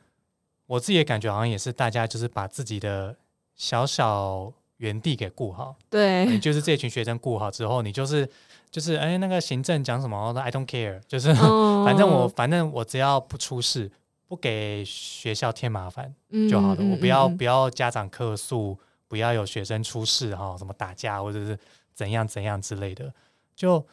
[0.67, 3.17] 我自己的感觉好像也是，大家就是把自己的
[3.55, 4.53] 小小。
[4.79, 8.29] 原地给顾好，对，就是这群学生顾好之后，你就是
[8.71, 11.33] 就是哎，那个行政讲什么，I don't care，就是
[11.85, 13.91] 反正我反正我只要不出事，
[14.27, 16.14] 不给学校添麻烦
[16.49, 16.85] 就好了。
[16.85, 21.59] 我不要不要家长客诉，不要有学生出事哈，什么打架或者是
[21.93, 23.12] 怎样怎样之类的，
[23.57, 23.85] 就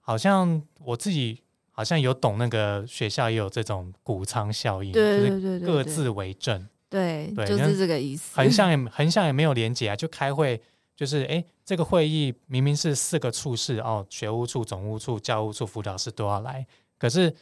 [0.00, 6.68] 好像我自己好像有懂那个学校也有这种谷仓效应，就是各自为政。
[6.90, 8.36] 对，就是这个意思。
[8.36, 10.60] 横向也横向也没有连接啊，就开会，
[10.96, 16.66] 就是哎，这个会议明明是四个处室哦，学务处、总务处、教务处、辅导室都要来，
[16.98, 17.32] 可是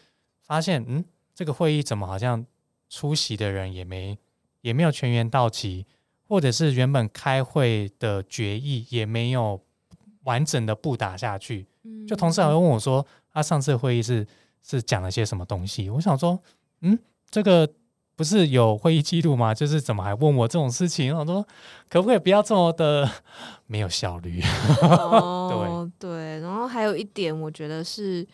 [0.42, 1.02] 发现嗯，
[1.34, 2.44] 这个会议怎么好像
[2.90, 4.18] 出席的人也没
[4.61, 5.87] 也没有全员到齐，
[6.28, 9.58] 或者是原本开会的决议也没有
[10.24, 11.66] 完整的布打下去。
[12.06, 14.26] 就同事还会问我说，他上次会议是
[14.62, 15.88] 是讲了些什么东西？
[15.88, 16.38] 我想说，
[16.82, 16.98] 嗯，
[17.30, 17.66] 这个。
[18.18, 19.54] 不是有会议记录吗？
[19.54, 21.16] 就是怎么还问我这种事情？
[21.16, 21.46] 我说
[21.88, 23.09] 可不可以不要这么的
[23.68, 24.42] 没有效率？
[25.48, 28.26] 对对，然后还有一点，我觉得是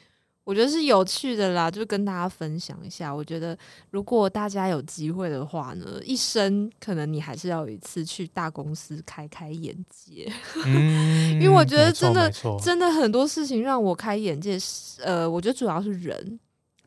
[0.45, 3.15] 我觉得是有趣的啦，就跟大家分享一下。
[3.15, 3.55] 我觉得
[3.91, 10.33] 如果大家有机会的话呢，一生可能你还是要有一次去大公司开开眼界。
[10.65, 14.57] 嗯， 因为我觉得真的真的很多事情让我开眼界。
[15.05, 16.41] 呃，我觉得主要是人。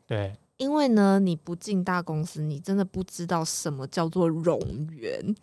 [0.04, 0.34] 对。
[0.58, 5.34] 因为呢，你不进大公司，你真的不知道什么叫做冗员。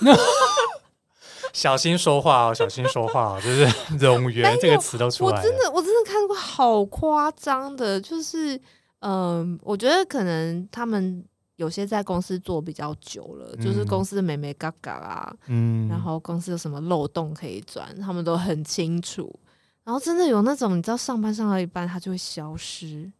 [1.52, 3.66] 小心说话哦，小心说话哦， 就是
[3.98, 5.42] “冗员”这个词都出来了。
[5.42, 8.60] 我真的，我真的看过好夸张的，就是
[9.00, 11.24] 嗯，我觉得可能他们
[11.56, 19.34] 有些在公司做比较久了，就是公司的美眉嘎嘎啊，嗯，然后公司有什么漏洞可以钻，他们都很清楚。
[19.82, 23.10] 然后真的有那种，你知道，上班上到一半，他就会消失。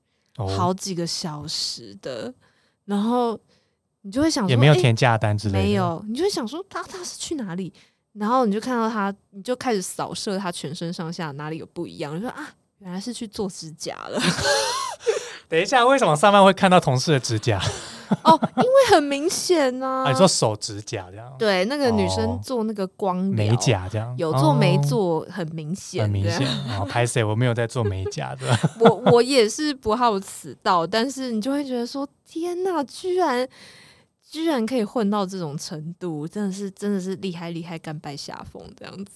[0.48, 2.32] 好几个小时的，
[2.84, 3.38] 然后
[4.02, 7.72] 你就会想，也没有填价单之类的，没有，你就会想说他他是去哪里？
[8.12, 12.48] 然后你就看到他，你就开始扫射他全身上下哪里有不一样，你说啊，
[12.78, 14.20] 原来是去做指甲了。
[15.48, 17.60] 等一下，为什么上班会看到同事的指甲？
[18.24, 20.04] 哦，因为很明显呢。
[20.10, 21.32] 你说手指甲这样？
[21.38, 26.02] 对，那个女生做那个光美甲这样，有做没做很明显。
[26.02, 26.46] 很明显。
[26.78, 27.22] 哦，拍谁？
[27.24, 28.58] 我没有在做美甲的。
[28.80, 33.48] 我我也是不好此道，但是你就会觉得说，天哪，居然
[34.28, 39.12] 居然可以混到这种程度，真的是真的是厉害厉害，甘拜下风这样子。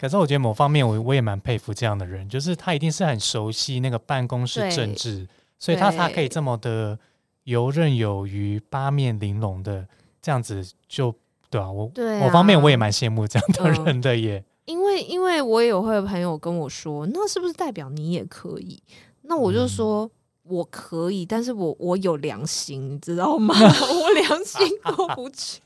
[0.00, 5.26] 可是我觉得某方面，我我也蛮佩服这样的人，就是他一定是很熟悉那个办公室政治，
[5.58, 6.98] 所以他才可以这么的。
[7.46, 9.86] 游刃有余、八面玲珑的
[10.20, 11.14] 这样子，就
[11.48, 14.44] 对啊，我某方面我也蛮羡慕这样的人的耶。
[14.66, 18.82] 因为，因为我也有会朋友跟我说，那是不是代表你也可以？
[19.22, 20.10] 那我就说
[20.42, 23.54] 我可以，但是我我有良心，你知道吗？
[23.56, 25.60] 我良心过不去。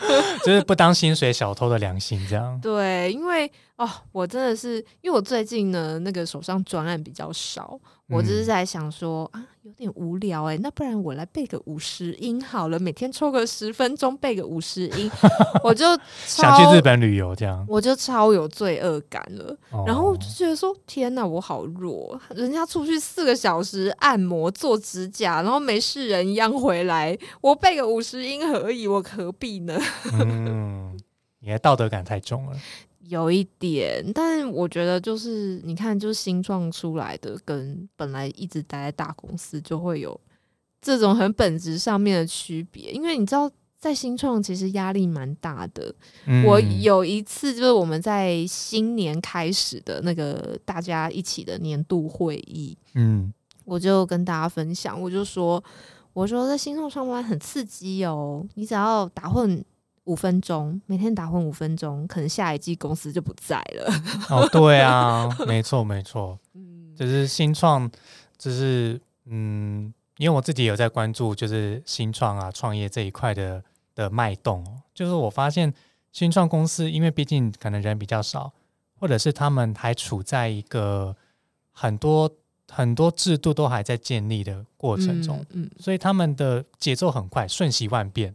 [0.44, 2.58] 就是不当薪水小偷的良心这样。
[2.60, 15.10] 对，因为哦，我真的是因为我最近呢，那个手上专案比较少，我只是在想说啊，有点无聊哎，那不然我来背个五十音好了，每天抽个十分钟背个五十音，
[15.64, 15.84] 我就
[16.26, 19.56] 想去日本旅游这样，我就超有罪恶感了。
[19.86, 29.80] 然后我就觉得说，天哪，我好弱，人家出去四个小时按摩做指甲，然后没事人一样回来，我背个五十音而已，我何必呢？
[30.12, 30.98] 嗯，
[31.40, 32.56] 你的道德感太重了。
[33.08, 40.20] 有一点，但是我觉得就是你看，就是新创出来的，跟本来一直待在大公司就会有
[40.80, 42.92] 这种很本质上面的区别。
[42.92, 43.50] 因为你知道，
[43.80, 45.92] 在新创其实压力蛮大的。
[46.46, 53.32] 我有一次就是我们在新年开始的那个大家一起的年度会议，嗯，
[53.64, 55.60] 我就跟大家分享，我就说，
[56.12, 59.64] 我说在新创上班很刺激哦，你只要打混。
[60.10, 63.88] 五分钟，每天打混五分钟，可能下一季公司就不在了。
[64.28, 67.88] 哦，对啊，没错没错，嗯，就是新创，
[68.36, 73.62] 就是嗯，因为我自己有在关注，就是新创啊创业这一块的
[73.94, 74.66] 的脉动。
[74.92, 75.72] 就是我发现
[76.10, 78.52] 新创公司，因为毕竟可能人比较少，
[78.98, 81.14] 或者是他们还处在一个
[81.70, 82.28] 很多
[82.68, 88.34] 很多制度都还在建立的过程中，嗯，所以他们的节奏很快，瞬息万变。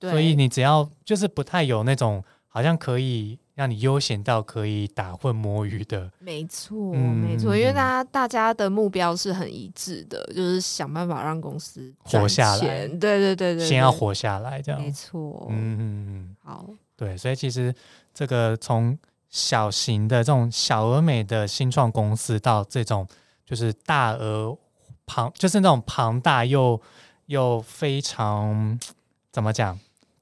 [0.00, 12.86] 所以你只要就是不太有那种好像可以让你悠闲到可以打混摸鱼的，没错，没错，因为大家大家的目标是很一致的，就是想办法让公司活下来。
[12.86, 14.80] 对对对对，先要活下来，这样。
[14.80, 15.46] 没错。
[15.50, 16.64] 嗯嗯嗯，好，
[16.96, 17.74] 对，所以其实
[18.14, 18.96] 这个从
[19.28, 23.06] 小型的这种小而美的新创公司到这种
[23.44, 24.56] 就是大而
[25.04, 26.80] 庞，就是那种庞大又
[27.26, 28.78] 又非常
[29.32, 29.78] 怎么讲？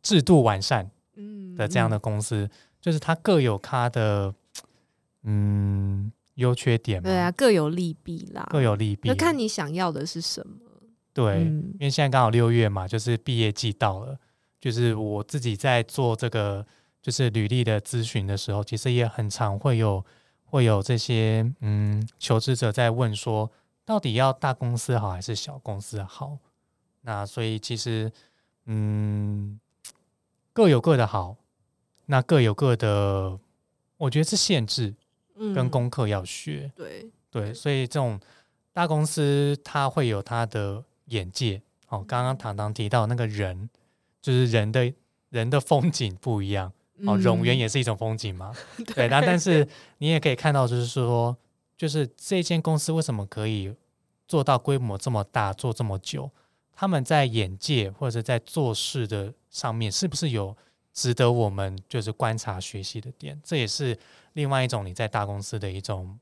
[0.07, 2.49] 制度完善嗯的这样的公司，
[2.81, 4.33] 就是它各有它的
[5.25, 7.09] 嗯优缺点嘛。
[7.09, 9.09] 对啊，各有利弊啦，各有利弊。
[9.09, 10.55] 那看你想要的是什么。
[11.13, 14.17] 对，因为现在刚好六月嘛，就是毕业季到了。
[14.61, 16.65] 就是我自己在做这个
[17.03, 20.05] 就是履历的咨询的时候，其实也很常会有
[20.45, 23.51] 会有这些嗯求职者在问说，
[23.85, 26.39] 到底要大公司好还是小公司好？
[27.01, 28.13] 那所以其实
[28.67, 29.59] 嗯。
[30.57, 31.37] 各有各的好，
[32.07, 33.39] 那各有各的，
[33.99, 34.95] 我觉得是限制
[35.55, 36.73] 跟功课要学。
[36.75, 38.19] 对对，所以这种
[38.73, 41.61] 大公司它会有它的眼界。
[41.89, 43.69] 哦，刚刚堂堂提到那个人，
[44.23, 44.91] 就是人的
[45.29, 46.73] 人的风景不一样。
[47.05, 48.51] 哦，冗员也是一种风景嘛。
[48.97, 51.37] 对，那但是你也可以看到，就是说，
[51.77, 53.75] 就是这间公司为什么可以
[54.27, 56.31] 做到规模这么大，做这么久？
[56.79, 60.55] 他们在眼界或者在做事的上面，是不是有
[60.93, 63.41] 值得我们就是观察学习的点？
[63.43, 63.99] 这也是
[64.35, 66.19] 另外一种你在大公司的一种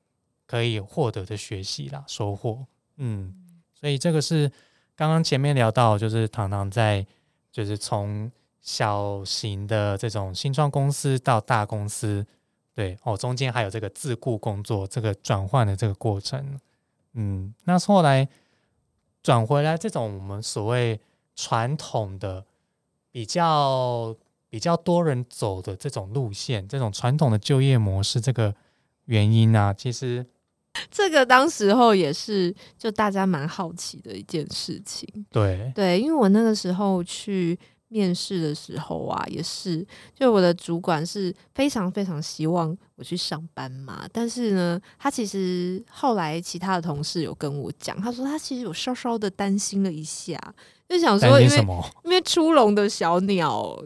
[0.46, 2.64] 可以获得的学习啦，收获。
[2.98, 3.34] 嗯，
[3.74, 4.48] 所以这个是
[4.94, 7.04] 刚刚前面聊到，就是糖糖在
[7.50, 12.24] 就是从小型的这种新创公司到大公司，
[12.72, 16.60] 对哦，中间还有这个自雇工作这个转换的这个过程。
[17.14, 18.28] 嗯，那后来。
[19.24, 21.00] 转回来这种我们所谓
[21.34, 22.44] 传统的
[23.10, 24.14] 比较
[24.48, 28.54] 比较多人走的这种路线，这种传统的就业模式，这个
[29.06, 30.24] 原因啊，其实
[30.90, 35.08] 这个当时候也是就大家蛮好奇的一件事情。
[35.30, 37.58] 对对，因为我那个时候去。
[37.94, 39.86] 面试的时候啊，也是，
[40.18, 44.04] 就我的主管是非常非常希望我去上班嘛。
[44.12, 50.36] 但是呢，他其实后来其他的同事有跟我讲，他说他其实有稍稍的担心了一下，
[50.88, 51.56] 就想说，因为
[52.02, 53.80] 因为出笼的小鸟。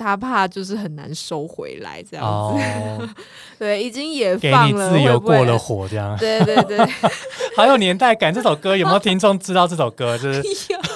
[0.00, 3.08] 他怕就是很难收回来这样子，
[3.58, 6.78] 对，已经也放了，自由过了火这样，对对对，
[7.54, 8.32] 好有年代感。
[8.32, 10.16] 这首歌有没有听众知道这首歌？
[10.16, 10.42] 就是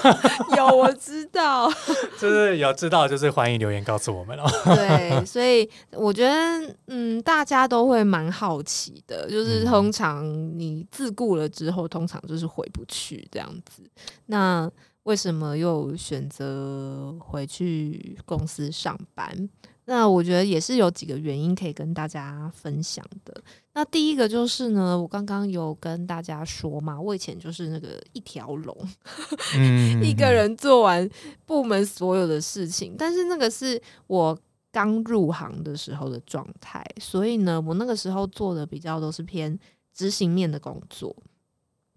[0.57, 1.71] 有，我知道，
[2.19, 4.45] 就是有知道，就是欢迎留言告诉我们哦。
[4.75, 10.25] 对，所以我觉得，嗯，大家都会蛮好奇的，就是通常
[10.59, 13.83] 你自顾了之后，通常就是回不去这样子。
[14.27, 14.71] 那
[15.05, 19.49] 为什么又选择回去公司上班？
[19.87, 23.43] 那我觉得也是有几个原因可以跟大家分享的。
[23.75, 28.75] 那第一个就是呢，我刚刚有跟大家说嘛，我以前就是那个一条龙，
[30.03, 31.07] 一个人做完
[31.45, 32.95] 部门所有的事情。
[32.97, 34.39] 但是那个是我
[34.73, 39.59] 刚入行的时候的状态，所以呢，我那个时候做的比较都是偏
[39.93, 41.15] 执行面的工作。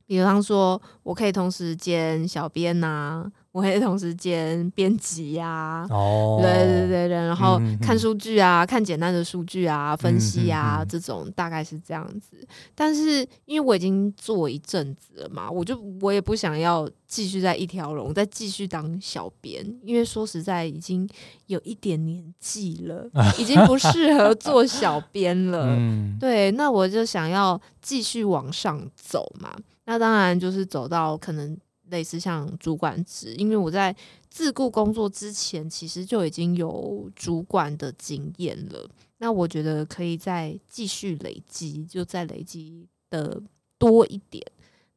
[0.08, 12.38] 比方说，我可以同时兼小编呐，我可以同时兼编辑呀，哦，对对对对，然后看数据啊，看简单的数据啊，分析啊，这种大概是这样子。
[12.74, 21.06] 但是因为我已经做一阵子了嘛，我就我也不想要继续在一条龙再继续当小编，因为说实在已经
[21.48, 25.78] 有一点年纪了， 已经不适合做小编了。
[26.18, 29.54] 对，那我就想要继续往上走嘛。
[29.88, 31.58] 那当然就是走到可能。
[31.90, 33.96] 类似像主管职，因为我在
[34.30, 38.90] 自雇工作之前，其实就已经有主管的经验了。
[39.20, 43.42] 那我觉得可以再继续累积，就再累积的
[43.78, 44.46] 多一点。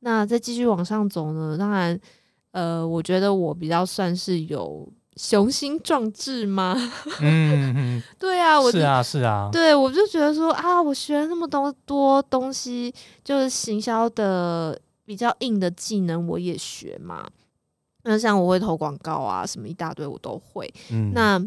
[0.01, 1.57] 那再继续往上走呢？
[1.57, 2.01] 当然，
[2.51, 6.77] 呃，我觉得我比较算是有雄心壮志吗？
[7.21, 12.95] 嗯，对啊，我是啊，是啊，对我就觉得说啊，我学了那么多多东西，
[13.25, 14.81] 就是行销的。
[15.03, 17.29] 比较硬的技能我也学嘛，
[18.05, 20.73] 那像我会投广告啊，什么一大堆我都会。
[21.15, 21.45] 那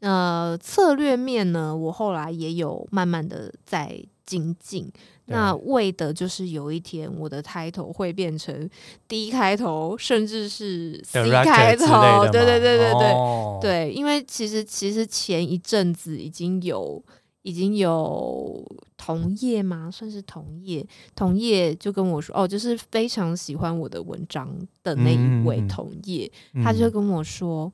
[0.00, 4.90] 呃策略面呢，我后来也有慢慢的在精进。
[5.26, 8.68] 那为的就是有一天我的 title 会变成
[9.08, 12.26] D 开头，甚至是 C 开头。
[12.30, 17.02] 对对对对对对，因为其实其实前一阵子已经有。
[17.44, 18.64] 已经有
[18.96, 19.90] 同业吗？
[19.90, 26.30] 算是同业，同业就跟我说，哦，就是非常喜欢我的文章的那一位同业，
[26.62, 27.72] 他就跟我说，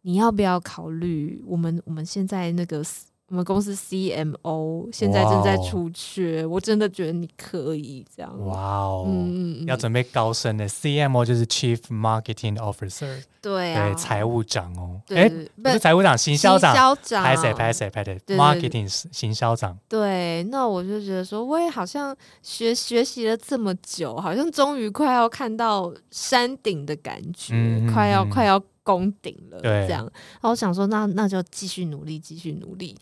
[0.00, 2.82] 你要不要考虑我们我们现在那个。
[3.30, 8.46] 我们公司 CMO 现在正在出缺，我真的觉得你可以这样。
[8.46, 15.30] 哇哦，嗯要准备高升的 CMO 就是 Chief Marketing Officer，对对，财务长哦，哎，
[15.62, 16.74] 不是财务长，行销长，
[17.22, 19.78] 拍谁拍谁拍的，Marketing 行销长。
[19.88, 27.54] 对，那我就觉得说，我也好像学学习了这么久，好像终于快要看到山顶的感觉，
[27.94, 28.60] 快要快要。
[28.82, 32.96] 攻顶了，这样，然后我想说，那那就继续努力，继续努力。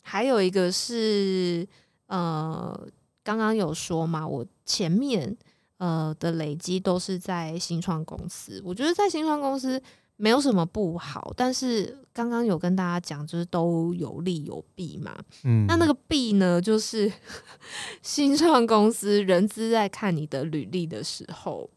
[0.00, 1.66] 还有一个是，
[2.06, 2.88] 呃，
[3.24, 5.36] 刚刚有说嘛，我前面
[5.78, 9.82] 呃的累积都是在新创公司，我觉得在新创公司
[10.14, 15.12] 没有什么不好，但是刚刚有跟大家讲，就是都有利有弊嘛。
[15.42, 17.12] 嗯，那那个弊呢，就是
[18.00, 21.68] 新创公司人资在看你的履历的时候，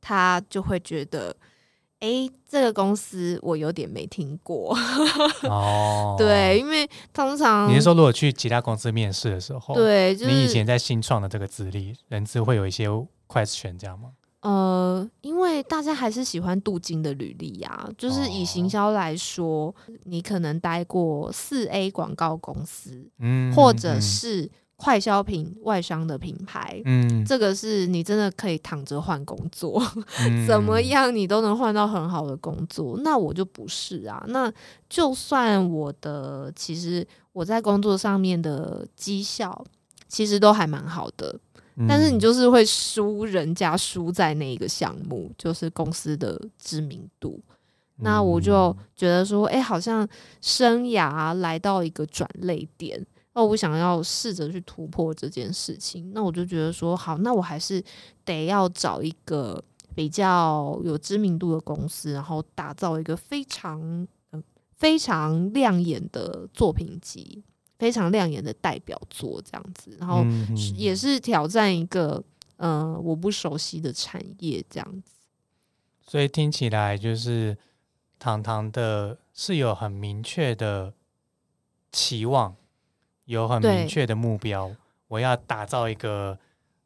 [0.00, 1.36] 他就会觉得。
[2.00, 4.76] 哎，这个公司我有点没听过
[5.48, 6.14] 哦。
[6.18, 12.86] 对，因为通常你是说，如果去其他公司面试的时候，对，你以前在新创的这个资历，人资会有一些
[13.26, 14.10] question 这样吗？
[14.42, 17.88] 呃，因为大家还是喜欢镀金的履历呀。
[17.96, 19.74] 就是以行销来说，
[20.04, 24.50] 你可能待过四 A 广告公司，嗯，或者是。
[24.76, 29.82] 快消品外商的品牌，嗯，这个是你真的可以躺着换工作，
[30.46, 32.98] 怎么样你都能换到很好的工作。
[33.02, 34.22] 那我就不是啊。
[34.28, 34.52] 那
[34.88, 39.64] 就算我的其实我在工作上面的绩效
[40.08, 41.34] 其实都还蛮好的，
[41.88, 47.40] 但是你就是会输人家输在那一个项目，就是公司的知名度。
[48.00, 50.06] 那我就觉得说，哎，好像
[50.42, 53.06] 生涯来到一个转类点。
[53.36, 57.84] 哦，我想要试着去突破这件事情，那我就觉得说好，那我还是
[58.24, 59.62] 得要找一个
[59.94, 64.08] 比较有知名度的公司，然后打造一个非常
[64.74, 67.44] 非常亮眼的作品集，
[67.78, 70.24] 非常亮眼的代表作这样子，然后
[70.74, 72.24] 也是挑战一个
[72.56, 75.12] 呃我不熟悉的产业这样子。
[76.00, 77.58] 所以听起来就是
[78.18, 80.94] 糖糖的是有很明确的
[81.92, 82.56] 期望。
[83.26, 84.74] 有很明确的目标，
[85.08, 86.38] 我要打造一个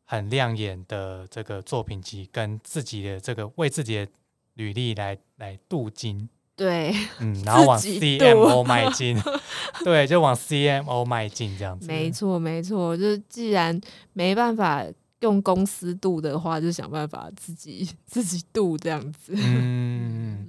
[0.04, 4.08] 很亮眼的这个作品集，跟自己的这个为自己的
[4.54, 6.28] 履历来来镀金。
[6.56, 9.16] 对，嗯， 然后往 CMO 迈进，
[9.84, 11.86] 对，就往 CMO 迈进这样子。
[11.86, 13.80] 没错，没错，就是既然
[14.12, 14.84] 没办法
[15.20, 19.32] 用公司镀的话，就想办法自己 自己镀这样子。
[19.36, 20.46] 嗯，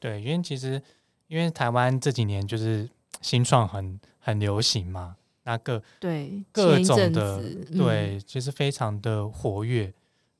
[0.00, 0.82] 对，因为其实
[1.28, 2.88] 因为台湾这几年就是
[3.20, 5.16] 新创很很流行嘛。
[5.44, 7.42] 那个对各种的
[7.76, 9.92] 对，其实非常的活跃。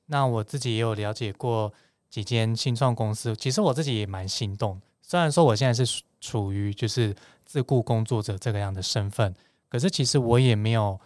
[0.07, 1.73] 那我自己也有了解过
[2.09, 4.81] 几间新创公司，其实我自己也蛮心动。
[5.01, 9.35] 虽然说我现在是处于就是自雇工作者这个样的身份，
[9.69, 11.01] 可是其实我也没有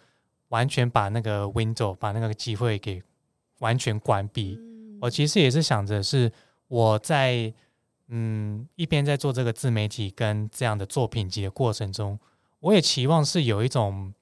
[0.49, 3.03] 完全把那个 window 把那个机会给
[3.61, 4.59] 完全关闭。
[5.01, 6.31] 我其实也是想着是
[6.69, 7.53] 我在
[8.09, 12.19] 嗯一边在做这个自媒体跟这样的作品集的过程中。
[12.67, 14.13] 我也期望是有一种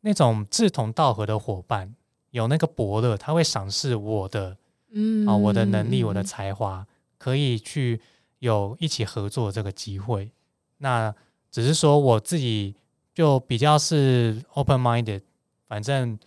[0.00, 1.94] 那种志同道合的伙伴，
[2.30, 4.56] 有那个伯乐，他会赏识我的，
[4.90, 6.86] 嗯啊，我的能力，我的才华，
[7.16, 8.00] 可以去
[8.40, 10.30] 有一起合作这个机会。
[10.78, 11.14] 那
[11.50, 12.74] 只是说我自己
[13.14, 15.22] 就比较是 open minded，
[15.68, 16.18] 反正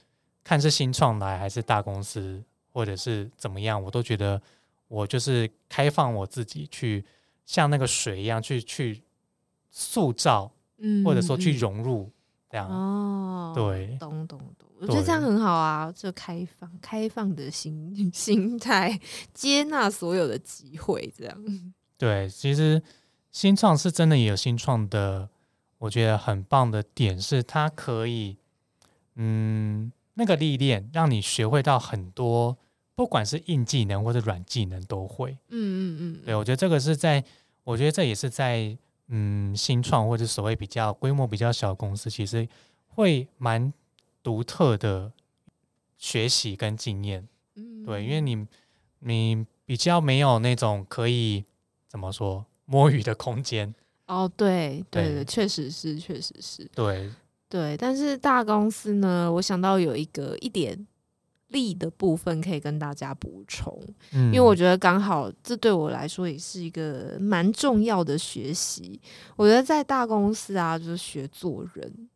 [0.44, 2.42] 看是新创来还是大公司，
[2.72, 4.42] 或者是怎么样，我都觉得
[4.88, 7.04] 我就是开放我自己去
[7.46, 9.02] 像那个水一样去去
[9.70, 10.52] 塑造，
[10.82, 12.12] 嗯，或者说去融入
[12.50, 12.68] 这样。
[12.70, 19.00] 哦，对，懂懂懂，我觉得这样很好啊，就开放开放的心 心态，
[19.34, 21.38] 接纳所有的机会，这样。
[21.98, 22.82] 对，其实。
[23.34, 25.30] 新创是真的也有新创的，
[25.78, 28.36] 我觉得很棒的点是，它可以，
[29.16, 32.58] 嗯，那个历练让你学会到很多，
[32.94, 35.32] 不管是硬技能或者软技能都会。
[35.48, 36.22] 嗯嗯嗯。
[36.26, 37.24] 对，我觉得这个是在，
[37.64, 38.78] 我觉得这也是在，
[39.14, 42.48] 嗯，新创或者所谓比较规模比较小的公司，其实
[42.88, 43.72] 会蛮
[44.24, 45.12] 独特的
[45.98, 47.28] 学习跟经验。
[47.56, 47.84] 嗯。
[47.86, 48.48] 对，因为你
[49.00, 51.44] 你比较没有那种可以
[51.88, 52.46] 怎么说？
[52.66, 53.76] 摸鱼的空间
[54.08, 57.12] 哦，对对对，确实是，确实是，对
[57.50, 57.76] 对。
[57.76, 60.88] 但是大公司呢，我想到有一个一点
[61.52, 63.78] 利的部分可以跟大家补充，
[64.14, 69.00] 嗯，因为我觉得刚好这对我来说也是一个蛮重要的学习。
[69.36, 72.10] 我觉得在大公司啊，就是学做人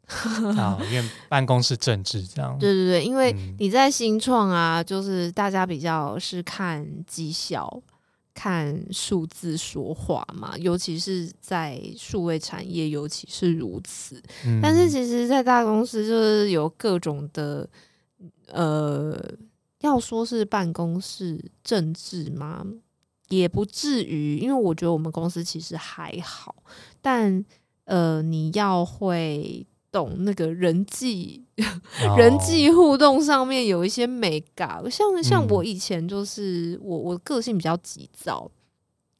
[0.57, 7.81] 啊， 因为办公室政治这样，对对对，因为你在新创啊，就是大家比较是看绩效。
[8.37, 14.21] 看数字说话嘛，尤其是在数位产业，尤其是如此。
[14.61, 17.65] 但是其实，在大公司就是有各种的，
[18.47, 19.17] 呃，
[19.81, 22.65] 要说是办公室政治吗？
[23.29, 26.55] 也不至于，因为我觉得我们公司其实还好。
[27.01, 27.43] 但
[27.85, 29.65] 呃，你要会。
[29.91, 31.45] 懂那个人际
[32.17, 38.51] 人际互动上面有一些美感，像像我以前就是我我个性比较急躁，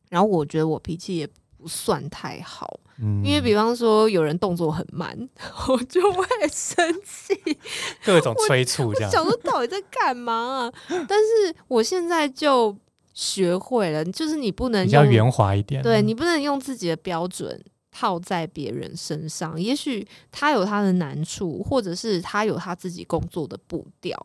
[0.10, 1.30] 然后我觉得我脾气也
[1.66, 2.80] 不算太好，
[3.24, 5.18] 因为比方说有人动作很慢，
[5.68, 7.58] 我就会生气，
[8.04, 10.70] 各种催促这样，想说到底在干嘛？
[10.70, 10.74] 啊？
[11.10, 12.78] 但是我现在就
[13.16, 17.60] 学会了，就是你不能比较圆滑一点，对你不能用自己的标准。
[17.98, 24.16] 套在别人身上，也许他有他的难处，或者是他有他自己工作的步调。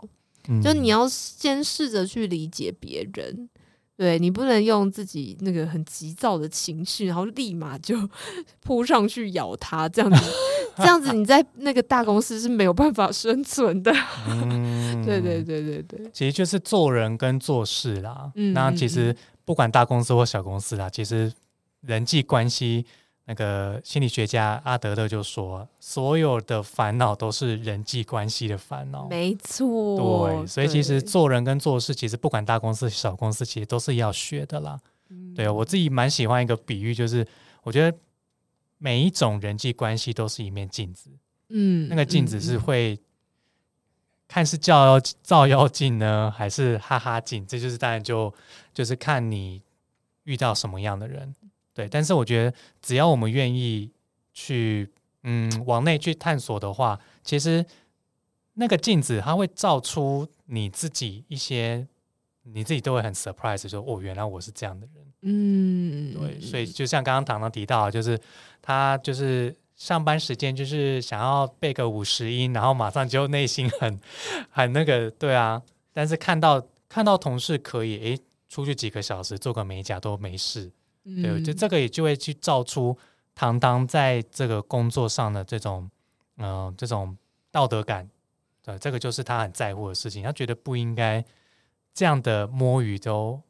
[0.61, 3.49] 就你要先试着去理解别人，
[4.01, 7.94] 对你不能用自己那个很急躁的情绪，然后立马就
[8.64, 10.24] 扑上去咬它，这样子，
[10.78, 13.92] 这样子你在那个大公司是没有办法生存的。
[15.05, 18.32] 对对对对对，其实就是做人跟做事啦。
[18.55, 21.30] 那其实不管大公司或小公司啦，其实
[21.82, 22.86] 人际关系。
[23.31, 34.81] 那个心理学家阿德勒就说：“所有的烦恼都是人际关系的烦恼。”没错，对，所以其实做人跟做事，其实不管大公司小公司，其实都是要学的啦。
[35.37, 37.24] 对我自己蛮喜欢一个比喻，就是
[37.62, 37.97] 我觉得
[38.78, 41.09] 每一种人际关系都是一面镜子。
[41.51, 42.99] 嗯，那个镜子是会
[44.26, 47.47] 看是照妖照妖镜呢，还是哈哈镜？
[47.47, 48.35] 这就是当然就
[48.74, 49.62] 就是看你
[50.24, 51.33] 遇到什么样的人。
[51.81, 53.91] 对，但是我觉得只要我们愿意
[54.35, 54.87] 去，
[55.22, 57.64] 嗯，往内去探索的话，其实
[58.53, 61.89] 那个镜子它会照出你自己一些，
[62.43, 65.07] 你自己都会很 surprise，说哦，原来我是这样的人。
[65.22, 68.20] 嗯，对，所以就像刚刚糖糖提到，就是
[68.61, 73.99] 他就是上班时间就是想要背个五十音，然后马上就内心很
[74.51, 75.62] 很那个，对啊，
[75.95, 78.18] 但是看到看到同事可以诶
[78.51, 80.70] 出去几个小时做个美甲都没事。
[81.05, 82.96] 对，就这个也就会去造出
[83.34, 85.90] 唐唐在这个工作上的这种，
[86.36, 87.16] 嗯，这种
[87.51, 88.09] 道德感。
[88.62, 90.22] 对，这个就是他很在乎的事情。
[90.22, 91.24] 他觉得不应该
[91.94, 93.40] 这样的摸鱼都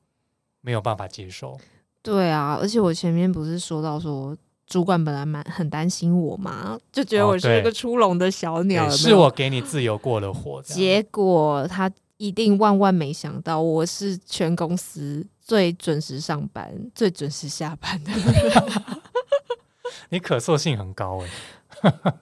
[0.61, 1.59] 没有办法接受。
[2.01, 4.37] 对啊，而且我前面不是说到说，
[4.67, 10.63] 主管本来蛮很担心我嘛，就觉得我是一个出笼的小鸟，是我给你自由过了火。
[10.63, 11.91] 结果他
[12.21, 15.27] 一定万万没想到，我是全公司。
[15.41, 18.13] 最准时上班、最准时下班的，
[20.11, 22.15] 你可塑性很高哎。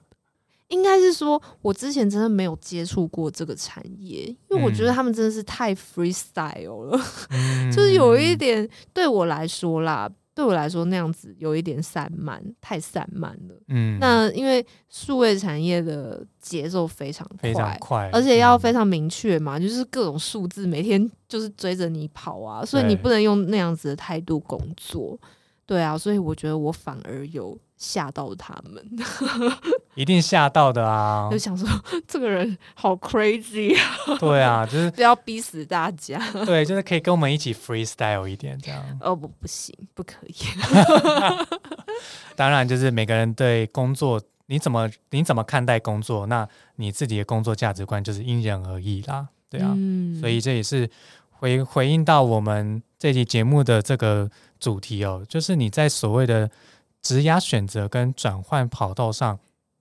[0.69, 6.99] 应该是说，我之前真的没有接触过这个产业，因为我觉得他们真的是太 freestyle 了，
[7.71, 10.09] 就是有一点对我来说啦。
[10.39, 13.61] 对我来说，那样子有一点散漫，太散漫了。
[13.67, 25.19] 嗯，那因为数位产业的节奏非常非常快，而且要非常明确嘛，就是各种数字每天就是追着你跑啊，所以你不能用那样子的态度工作。
[25.65, 28.81] 对啊，所以我觉得我反而有吓到他们，
[29.99, 31.27] 一定吓到的啊！
[31.29, 31.67] 就想说
[32.07, 34.17] 这个人好 crazy 啊！
[34.17, 36.17] 对啊，就是 不要逼死大家。
[36.45, 38.81] 对，就是可以跟我们一起 freestyle 一点这样。
[39.01, 40.33] 哦不，不行，不可以。
[42.37, 46.47] 当然，就是每个人对工作，你怎么你怎么看待工作，那
[46.77, 49.27] 你自己的工作价值观就是因人而异啦。
[49.49, 49.75] 对啊，
[50.21, 50.89] 所以这也是
[51.29, 54.31] 回回应到我们这期节目的这个
[54.61, 56.49] 主题哦，就是你在所谓的
[57.01, 59.37] 职涯选择跟转换跑道上，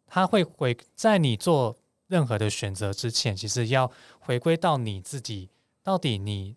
[0.09, 5.51] 它会回在你做任何的选择之前，其实要回归到你自己，
[5.83, 6.57] 到底你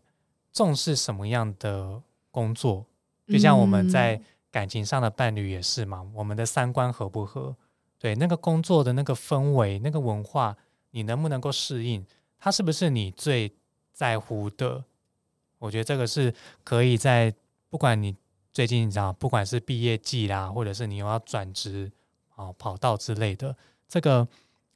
[0.52, 2.86] 重视什么样的工作？
[3.28, 7.56] 就像我们在感情上的伴侣也是嘛，我们的三观合不合？
[7.98, 10.58] 对，那个工作的那个氛围、那个文化，
[10.92, 12.06] 你能不能够适应？
[12.40, 13.54] 它是不是你最
[13.94, 14.84] 在乎的？
[15.60, 16.34] 我觉得这个是
[16.64, 17.34] 可以在
[17.70, 18.16] 不管你
[18.52, 21.92] 最近你知道，不管是毕业季啦，或者是你又要转职
[22.48, 23.56] 啊、跑道之类的，
[23.88, 24.28] 这个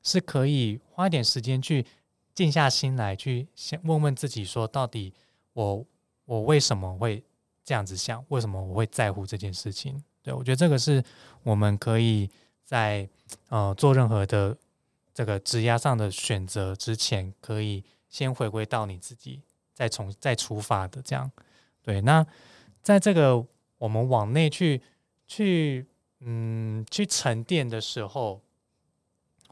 [0.03, 1.85] 是可以花一点时间去
[2.33, 5.13] 静下心来，去先问问自己，说到底
[5.53, 5.85] 我
[6.25, 7.23] 我为什么会
[7.63, 8.23] 这样子想？
[8.29, 10.03] 为什么我会在乎这件事情？
[10.21, 11.03] 对我觉得这个是
[11.43, 12.29] 我们可以
[12.63, 13.09] 在
[13.49, 14.57] 呃做任何的。
[15.17, 19.41] 这个质押上的选择之前，可以先回归到你自己，
[19.73, 21.31] 再从再出发的这样。
[21.81, 22.27] 对，那
[22.81, 23.41] 在这个
[23.77, 24.81] 我们往内去
[25.25, 25.87] 去
[26.19, 28.41] 嗯去沉淀的时候，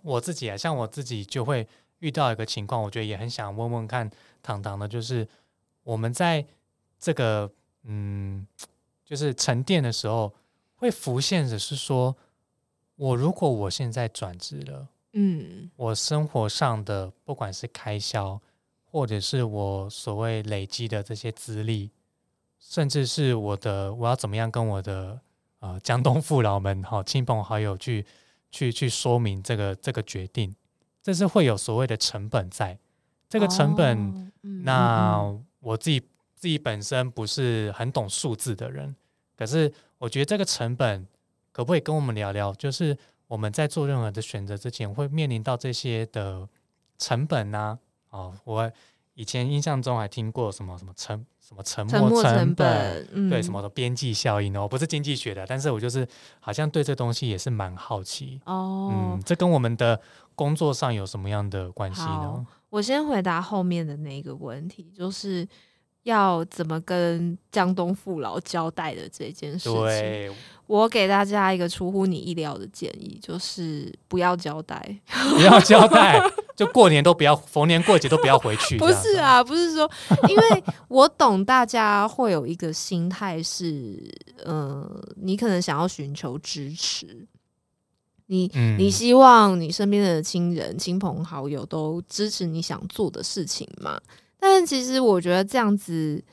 [0.01, 1.67] 我自己啊，像我自己就会
[1.99, 4.09] 遇到一个情况，我觉得也很想问问看
[4.41, 5.27] 糖糖的，就是
[5.83, 6.45] 我们在
[6.99, 7.51] 这个
[7.83, 8.47] 嗯
[9.03, 10.33] 就是沉淀的时候，
[10.75, 12.15] 会浮现的是说，
[12.95, 14.87] 我如果我现在转职了。
[15.15, 18.41] 嗯，我生活上的不管是开销，
[18.83, 21.91] 或者是我所谓累积的这些资历，
[22.57, 25.21] 甚至是我的我要怎么样跟我的
[25.63, 28.05] 呃江东父老们哈亲朋好友去
[28.51, 30.53] 去去说明这个这个决定，
[31.01, 32.77] 这是会有所谓的成本在。
[33.29, 35.23] 这个成本，那
[35.61, 35.99] 我自己
[36.35, 38.93] 自己本身不是很懂数字的人，
[39.37, 41.07] 可是我觉得这个成本
[41.53, 42.53] 可不可以跟我们聊聊？
[42.53, 42.97] 就是。
[43.25, 46.47] 我们在做任何的选择之前，会面临到这些的
[46.99, 47.79] 成本呢？
[48.11, 48.71] 哦，我
[49.15, 56.07] 以前印象中还听过什么什么沉什么沉没成本，对什么的边际效应哦，不是经济学的，但是我就是
[56.39, 58.89] 好像对这东西也是蛮好奇哦。
[58.91, 59.99] 嗯，这跟我们的
[60.35, 62.47] 工作上有什么样的关系呢？
[62.69, 65.45] 我先回答后面的那个问题，就是
[66.03, 70.35] 要怎么跟江东父老交代的这件事情。
[70.65, 74.97] 我给大家一个出乎你意料的建议，就是不要交代，
[75.35, 76.19] 不要交代，
[76.55, 78.77] 就过年都不要，逢年过节都不要回去。
[78.79, 79.89] 不是啊，不是说，
[80.29, 84.09] 因为我懂大家会有一个心态是，
[84.43, 87.27] 呃，你可能想要寻求支持，
[88.27, 93.99] 你你希望你身边的亲人、亲朋好友都支持你想做的事情嘛？
[94.39, 96.23] 但是其实我觉得这样子。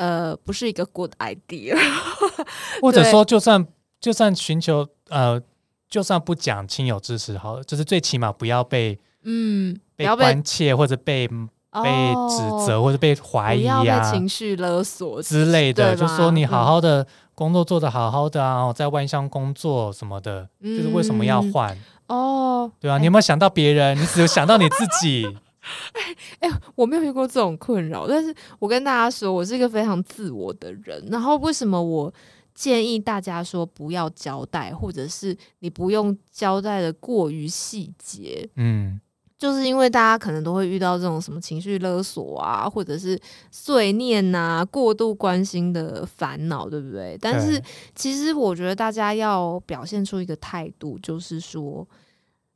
[0.00, 1.76] 呃，不是一个 good idea，
[2.80, 3.66] 或者说，就算
[4.00, 5.38] 就算寻求呃，
[5.90, 21.76] 就算不讲亲友支持，好，了，就是最起码不要被嗯被关切或者被被指责或者被怀疑啊，情绪勒索之类的，就说你好好的工作做得好好的啊，在外乡工作什么的，就是为什么要换
[22.08, 22.72] 哦？
[22.80, 24.00] 对啊，你有没有想到别人？
[24.00, 25.36] 你只有想到你自己。
[25.92, 31.06] 哎哎，我没有遇过这种困扰，但是我跟大家说，我是一个非常自我的人。
[31.10, 32.12] 然后为什么我
[32.54, 38.48] 建议大家说不要交代，或者是你不用交代的过于细节？
[38.56, 38.98] 嗯，
[39.36, 47.18] 就是因为大家可能都会遇到这种什么情绪勒索啊，或者是碎念呐，过度关心的烦恼，对不对？
[47.20, 47.62] 但是
[47.94, 51.86] 其实我觉得大家要表现出一个态度，就是说。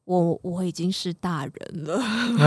[0.05, 1.99] 我我已经是大人了，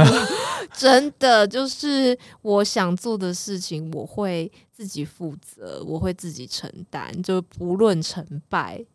[0.73, 8.85] 真的就是我想做的事情，我会自己负责，我会自己承担，就不论成败。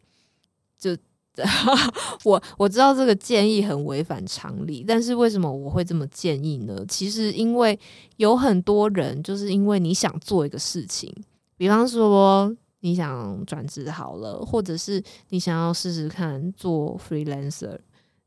[0.79, 0.97] 就
[2.25, 6.85] 我我知道这个建议很违反常理，但是为什么我会这么建议呢？
[6.87, 7.77] 其实因为
[8.19, 11.13] 有很多人就是因为你想做一个事情，
[11.57, 17.79] 比方说你想转职好了，或者是你想要试试看做 freelancer。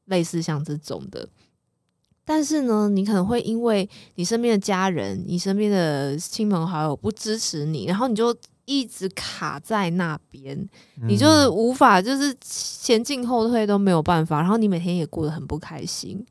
[0.05, 1.27] 类似像这种的，
[2.23, 8.35] 但是呢，你可能会因为你身边的家人、你身边的亲朋好友不支持你，然后你就
[8.65, 10.67] 一直卡在那边，
[11.07, 16.23] 你就是无法就是前进后退都没有办法，然后你每天也过得很不开心。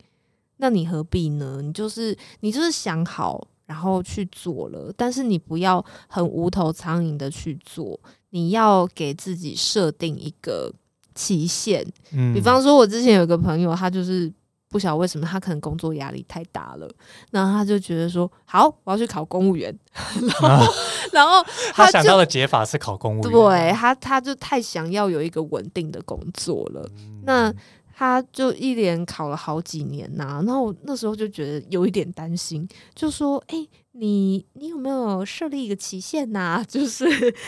[0.58, 1.60] 那你何必呢？
[1.60, 7.98] 你就是你就是想好，然后去做了，但是你不要很无头苍蝇的去做，
[8.30, 10.72] 你要给自己设定一个。
[11.14, 11.84] 期限。
[12.12, 14.32] 嗯，比方说，我之前有个朋友，他就是
[14.68, 16.88] 不晓得为什么，他可能工作压力太大了，
[17.30, 19.76] 然后他就觉得说，好，我要去考公务员。
[20.42, 20.74] 然后，
[21.12, 23.32] 然后他想到的解法是考公务员。
[23.32, 26.88] 对他，他就太想要有一个稳定的工作了。
[27.24, 27.52] 那
[27.96, 36.64] 他就一连考了好几年呐，然后那时候就觉得有一点担心，就说：“哎，你你有没有设立一个期限呐？
[36.66, 37.04] 就是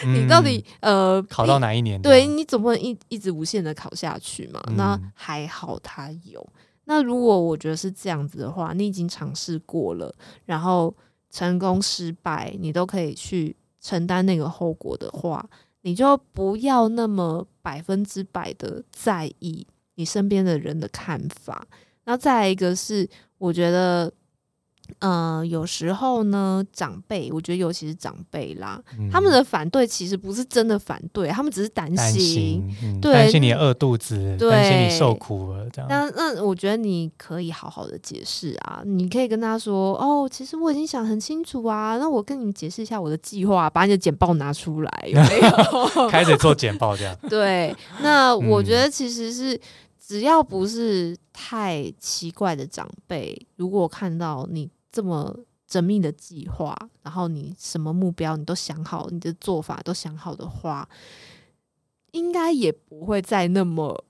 [0.07, 2.01] 你到底呃考到哪一年？
[2.01, 4.63] 对你总不能一一直无限的考下去嘛？
[4.77, 6.47] 那还好他有。
[6.85, 10.95] 那如果我觉得是这样子的话，你已经尝试过了，然后
[11.29, 15.45] 成功失败，你都可以去承担那个后果的话，
[15.83, 19.67] 你就不要那么百分之百的在意。”
[19.97, 21.67] 你身边的人的看法，
[22.05, 24.13] 那再来一个是，我觉得，
[25.01, 28.81] 呃，有时候呢，长辈，我觉得尤其是长辈啦，
[29.11, 32.63] 他们的反对其实不是真的反对，他们只是担心，
[33.03, 35.89] 对，担心你饿肚子，担心你受苦了这样。
[35.91, 46.07] 那那我觉得你可以好好的解释啊，你可以跟他说，哦，其实我已经想很清楚啊，那我跟你解释一下我的计划，把你的简报拿出来，有没有？
[46.09, 47.17] 开始做简报这样。
[47.29, 49.61] 对，那我觉得其实是。
[50.07, 55.37] 只要不是太奇怪的长辈，如果看到你这么
[55.69, 60.89] 缜密的计划，然后你什么目标你都想好，你的做法都想好的话，
[62.13, 64.05] 应该也不会再那么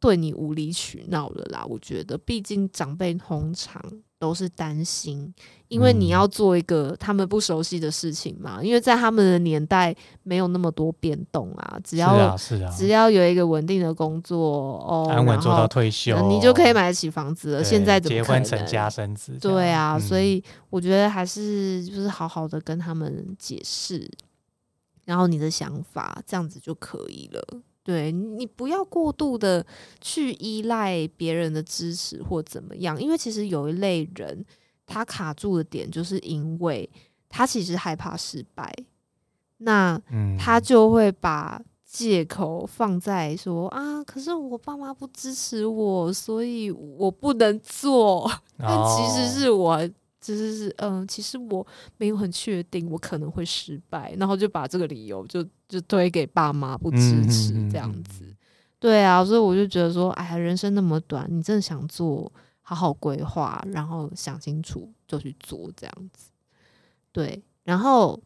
[0.00, 1.62] 对你无理取闹了啦。
[1.68, 4.02] 我觉得，毕竟长辈通常。
[4.18, 5.34] 都是担心，
[5.68, 8.62] 因为你要做一个他们不熟悉的事情嘛。
[8.62, 12.36] 因为在他们的年代没有那么多变动啊，只要
[12.74, 14.38] 只要有一个稳定的工作
[14.78, 17.64] 哦，安稳做到退休，你就可以买得起房子了。
[17.64, 24.10] 现在结婚成家生子，对啊，所以我觉得还是就是好好的跟他们解释，
[25.04, 27.60] 然后你的想法这样子就可以了。
[27.84, 29.64] 对你不要过度的
[30.00, 34.44] 去依赖别人的支持或怎么样，因为其实有一类人，
[34.86, 36.90] 他卡住的点就是因为
[37.28, 38.74] 他其实害怕失败，
[39.58, 40.00] 那
[40.38, 49.86] 他就会把借口放在说啊，可是我爸妈不支持我，所以我不能做，但其实是我。
[50.24, 51.66] 只是是嗯，其实我
[51.98, 58.24] 没有很确定，我可能会失败，然后就把这个理由就就推给爸妈不支持这样子。
[58.78, 66.30] 对啊，所以我就觉得说，哎呀，人生那么短，你真的想做，好好规划，然后想清楚就去做这样子。
[67.12, 68.18] 对，然后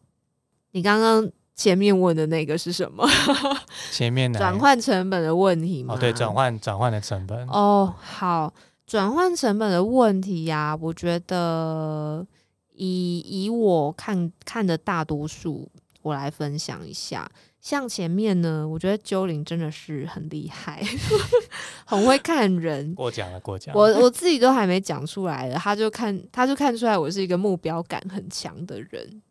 [0.70, 3.04] 你刚刚前面问的那个是什么？
[3.90, 5.94] 前面的转换成本的问题吗？
[5.94, 7.44] 哦，对，转换转换的成本。
[7.48, 8.54] 哦，好。
[8.88, 12.26] 转换成本的问题呀，我觉得
[12.72, 15.70] 以以我看看的大多数，
[16.00, 17.30] 我来分享一下。
[17.60, 20.82] 像前面呢，我觉得九零真的是很厉害，
[21.84, 22.94] 很会看人。
[22.94, 23.74] 过奖了，过奖。
[23.76, 29.22] 我我自己都还没讲出来，他就看他就看出来我是一个目标感很强的人。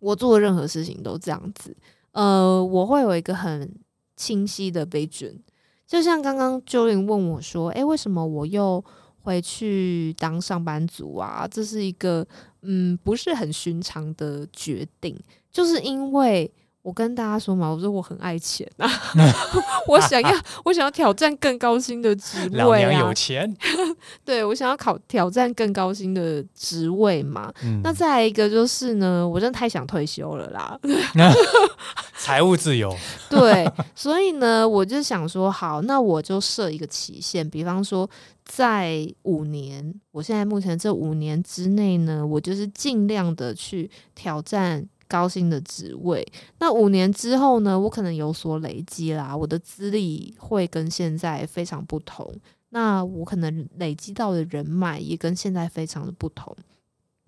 [0.00, 1.76] 我做任何事情都这样子，
[2.10, 3.72] 呃，我会有一个很
[4.16, 5.38] 清晰的标准。
[5.86, 8.84] 就像刚刚鸠林问我说：“哎，为什么我又？”
[9.24, 12.24] 回去当上班族啊，这是一个
[12.62, 15.18] 嗯不是很寻常的决定，
[15.50, 16.48] 就是因为
[16.82, 18.86] 我跟大家说嘛，我说我很爱钱啊，
[19.88, 20.30] 我想要
[20.64, 23.56] 我想要挑战更高薪的职位啊，老娘有钱，
[24.22, 27.50] 对我想要考挑战更高薪的职位嘛。
[27.82, 30.78] 那再一个就是呢，我真的太想退休了啦，
[32.24, 32.96] 财务自由。
[33.28, 38.08] 对，所以呢，我就想说，好，那我就设一个期限，比方说。
[38.46, 46.22] 在五年，我现在目前这五年之内呢，我就是尽量的去挑战高薪的职位。
[46.58, 52.30] 那五年之后呢，我可能有所累积啦，我的资历会跟现在非常不同。
[52.68, 56.54] 那我可能累积到的人脉也跟现在非常的不同。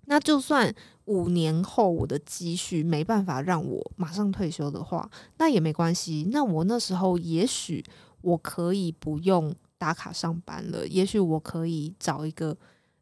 [0.05, 0.71] 那就算
[1.07, 6.29] 五年后我的积蓄没办法让我马上退休的话，那也没关系。
[6.31, 7.85] 那我那时候也许
[8.21, 9.53] 我可以不用。
[9.79, 12.57] 打卡上班了，也许我可以找一个，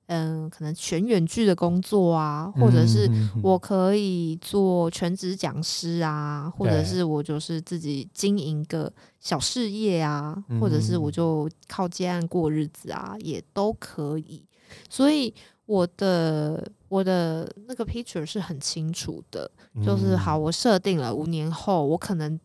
[0.07, 3.09] 嗯，可能全远距的工作啊，或者是
[3.45, 14.45] 我可以做全职讲师啊，或者是我就是自己经营个小事业啊，或者是我就靠接案过日子啊，也都可以。
[14.91, 15.33] 所以
[15.67, 19.51] 我的我的那个 picture 是很清楚的，
[19.85, 22.39] 就是好，我设定了五年后，我可能。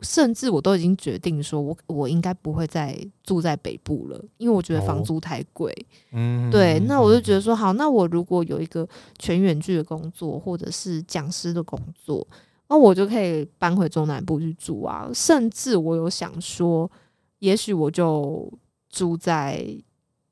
[0.00, 5.72] 甚至我都已经决定说，我我应该不会再住在北部了，因为我觉得房租太贵。
[6.12, 8.86] 嗯，对，那我就觉得说，好，那我如果有一个
[9.18, 12.26] 全远距的工作，或者是讲师的工作，
[12.68, 15.08] 那我就可以搬回中南部去住啊。
[15.14, 16.90] 甚至我有想说，
[17.38, 18.52] 也许我就
[18.90, 19.64] 住在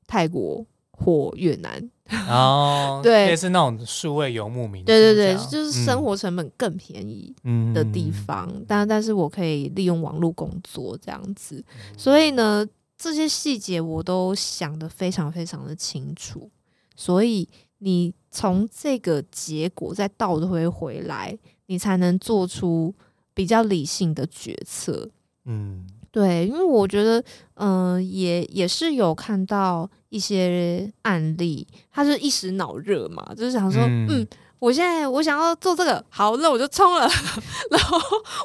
[0.05, 1.89] 泰国或越南。
[2.27, 7.33] 哦，对，也是那种数位游牧民，对对对，就是生活成本更便宜
[7.73, 11.63] 的地方，但但是我可以利用网络工作这样子，
[11.97, 16.51] 所以呢，这些细节我都想得非常非常的清楚，
[16.95, 17.47] 所以
[17.79, 21.37] 你从这个结果再倒推回来，
[21.67, 22.93] 你才能做出
[23.33, 25.09] 比较理性的决策，
[25.45, 25.87] 嗯。
[26.11, 27.23] 对，因为我觉得，
[27.55, 34.25] 嗯，也也是有看到一些案例，他就一时脑热嘛，就是想说，嗯，
[34.59, 37.09] 我现在我想要做这个，好，那我就冲了，
[37.71, 37.97] 然后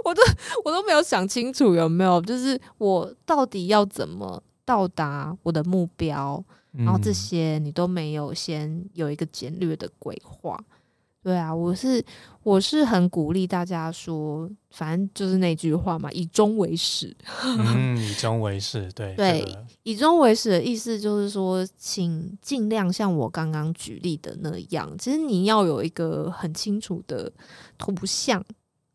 [0.07, 0.23] 我都
[0.65, 6.43] 我都没有想清楚有没有，就是我到底要怎么到达我的目标，
[6.73, 10.59] 然后这些你都没有先有一个简略的规划。
[11.29, 12.03] 对啊，我是
[12.43, 17.15] 我是很鼓励大家说，反正就是那句话嘛，以终为始。
[17.45, 27.31] 嗯，以终为始，对对，以终为始的意思就是说，请尽量像我刚刚举例的那样，其实你要有一个很清楚的
[27.77, 28.43] 图像，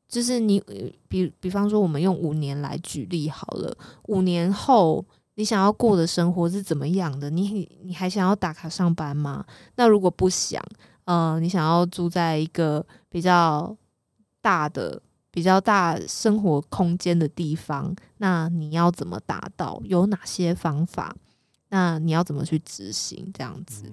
[0.09, 0.59] 就是你
[1.07, 3.77] 比比方说，我们用五年来举例好了，
[4.07, 5.05] 五年后
[5.36, 7.29] 你想要过的生活是怎么样的？
[7.29, 9.45] 你你还想要打卡上班吗？
[9.75, 10.59] 那如果不想。
[11.05, 13.75] 呃，你想要住在一个比较
[14.41, 15.01] 大的、
[15.31, 19.81] 比较大生活空间的地方，那你要怎么达到？
[19.85, 21.15] 有哪些方法？
[21.69, 23.31] 那你要怎么去执行？
[23.33, 23.91] 这样子，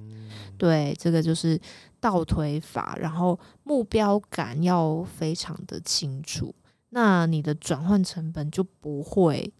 [0.58, 1.58] 对，这个就是
[1.98, 6.54] 倒推法，然后目标感要非常的清楚，
[6.90, 9.52] 那你的转换成本就不会。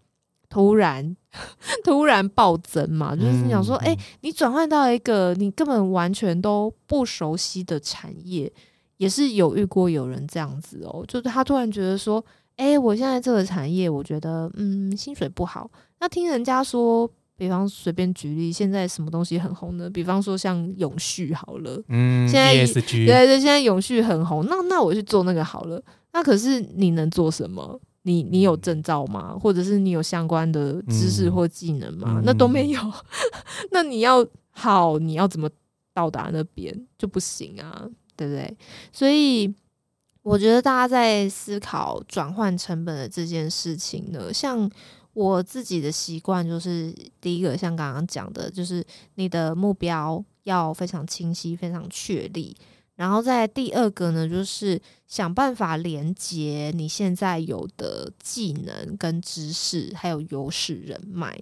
[0.50, 1.16] 突然，
[1.84, 8.52] 突然暴增嘛，就是想说，哎，你转换到一个你根本完全都不熟悉的产业，
[8.96, 12.22] 也是有遇过有人这样子哦，就是他突然觉得说，
[12.56, 15.70] 哎，我现在这个产业，我觉得，嗯，薪水不好。
[16.00, 19.88] 那听人家说，比方随便举例，现在什么东西很红呢？
[19.88, 25.80] 比方说像永续好了，嗯，现在对对，现在永续很红，那那我去做那个好了。
[26.12, 27.80] 那可是你能做什么？
[28.02, 29.36] 你你有证照吗？
[29.38, 32.20] 或者是你有相关的知识或技能吗？
[32.24, 32.80] 那都没有，
[33.72, 35.48] 那你要好，你要怎么
[35.92, 38.56] 到达那边就不行啊，对不对？
[38.92, 39.52] 所以
[40.22, 44.70] 我觉得大家在思考转换成本的这件事情呢，像
[45.12, 48.84] 我自己的习惯就是第一个，像刚刚讲的，就是
[49.16, 52.56] 你的目标要非常清晰、非常确立。
[53.00, 61.34] 然后在第二个呢，就是想办法连接你现在有的技能跟知识，还有优势人脉。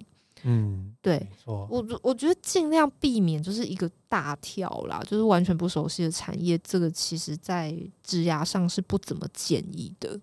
[0.43, 10.17] 嗯，对，我我觉得尽量避免就是一个大跳啦，就是完全不熟悉的产业，这个其实在职涯上是不怎么建议的。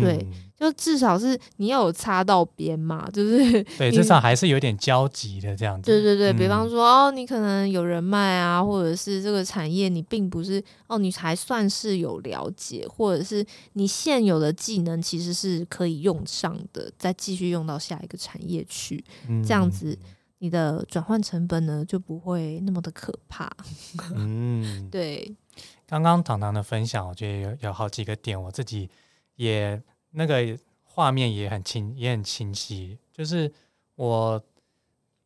[0.00, 0.26] 对，
[0.56, 5.90] 就至少是你要有擦到边嘛，就是对，至少还是有点交集的这样子。
[5.90, 19.04] 对对对，比方说哦，你可能有人脉啊，或者是这个产业你并不是哦，你还算是有了解，或者是你现有的技能其实是可以用上的，再继续用到下一个产业去，
[19.46, 19.96] 这样子
[20.38, 23.50] 你的转换成本呢就不会那么的可怕。
[24.14, 25.34] 嗯， 对。
[25.86, 28.88] 刚刚糖糖的分享，我觉得有有好几个点，我自己。
[29.36, 32.98] 也那个画面也很清，也很清晰。
[33.12, 33.52] 就是
[33.96, 34.42] 我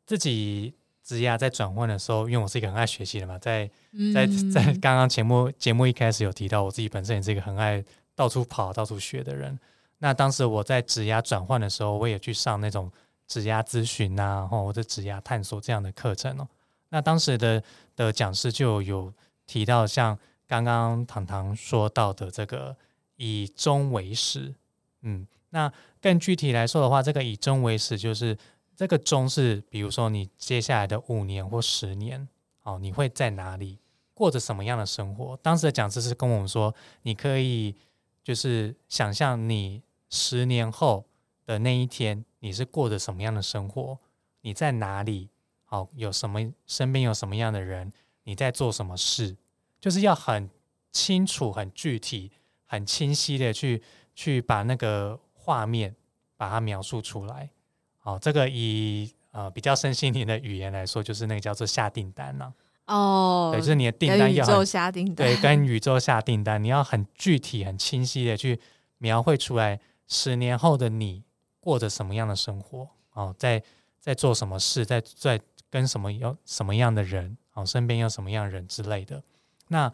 [0.07, 3.71] 自己职业在转换的时候，因为我是一个很爱学习的嘛，在
[4.15, 7.85] 在在刚刚节目节目一开始有提到，我自己本身也是一个很爱
[8.15, 9.59] 到处跑、到处学的人。
[9.99, 12.91] 那当时我在职涯转换的时候，我也去上那种
[13.27, 16.49] 职涯咨询呐，或者职涯探索这样的课程哦。
[16.89, 17.63] 那当时的
[17.95, 19.13] 的讲师就有
[19.47, 22.77] 提到，像刚刚糖糖说到的这个。
[23.19, 24.55] 以终为始，
[25.03, 28.39] 嗯，那更具体来说的话，这个以终为始就是
[28.75, 32.27] 这个终是，比如说你接下来的五年或十年，
[32.63, 33.79] 哦，你会在哪里
[34.15, 35.37] 过着什么样的生活？
[35.43, 37.75] 当时的讲师是跟我们说，你可以
[38.23, 41.05] 就是想象你十年后
[41.45, 43.99] 的那一天，你是过着什么样的生活？
[44.43, 45.29] 你在哪里？
[45.65, 47.93] 好，有什么身边有什么样的人？
[48.23, 49.37] 你在做什么事？
[49.81, 50.49] 就是要很
[50.93, 52.31] 清楚、很具体。
[52.71, 53.83] 很清晰的去
[54.15, 55.97] 去把那个画面
[56.37, 57.49] 把它描述出来，
[57.97, 62.53] 好，这个以呃比较身心灵的语言来说，就是那个叫做下订单了。
[62.87, 68.61] 哦，对，就是你的订单要宇宙下订单，对，跟 宇宙下订单，你要很具体、很清晰的去
[68.99, 71.25] 描绘出来，十年后的你
[71.61, 73.63] 过着什么样的生活，哦，在
[73.99, 75.41] 在做什么事，在在
[75.71, 79.23] 跟什么有什么样的人，哦，身边有什么样的人之类的，
[79.69, 79.91] 那。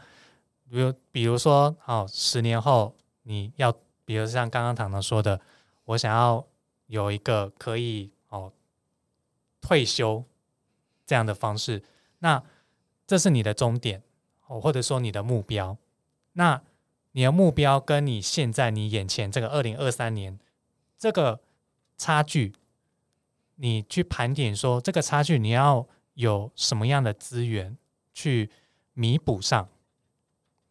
[0.74, 3.72] 比如，比如说，哦，十年后你要，
[4.04, 5.40] 比如像刚刚糖糖说的，
[5.84, 6.44] 我想要
[6.86, 8.52] 有一个可以哦
[9.60, 10.24] 退休
[11.06, 11.80] 这样的方式，
[12.18, 12.42] 那
[13.06, 14.02] 这是你的终点
[14.48, 15.78] 哦，或者说你的目标。
[16.32, 16.60] 那
[17.12, 20.40] 你的目标跟你现在你眼前这个二零二三年
[20.98, 21.38] 这个
[21.96, 22.52] 差距，
[23.54, 27.78] 你去盘点说这个差距你要有什么样的资源
[28.12, 28.50] 去
[28.94, 29.68] 弥补上？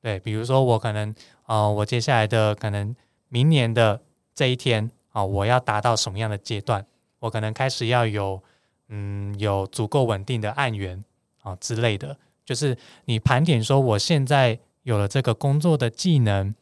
[0.04, 2.94] 对，比如说我可能啊，我接下来的可能
[3.30, 4.00] 明年的
[4.36, 6.86] 这一天啊，我要达到什么样的阶段？
[7.20, 8.44] 我可能开始要有
[8.90, 11.02] 嗯有足够稳定的案源
[11.42, 14.60] 啊之类的，就是你盘点说我现在。
[14.84, 16.54] 有了这个工作的技能，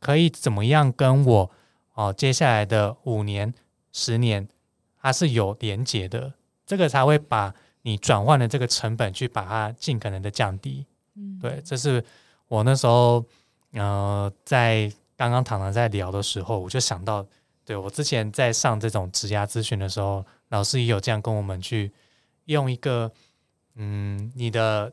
[0.00, 1.50] 可以怎么样跟我
[1.92, 3.54] 哦接下来的五年、
[3.92, 4.48] 十年，
[5.00, 6.34] 它是有连结的，
[6.66, 10.84] 这个才会把你转换的这个成本去把它尽可能的降低。
[11.14, 12.04] 嗯，对，这是
[12.54, 13.24] 我那时候
[13.72, 17.26] 呃在刚刚躺躺在聊的时候，我就想到，
[17.64, 21.92] 对我之前在上这种职涯咨询的时候，老师也有这样跟我们去
[22.44, 23.10] 用一个
[23.74, 24.92] 嗯你的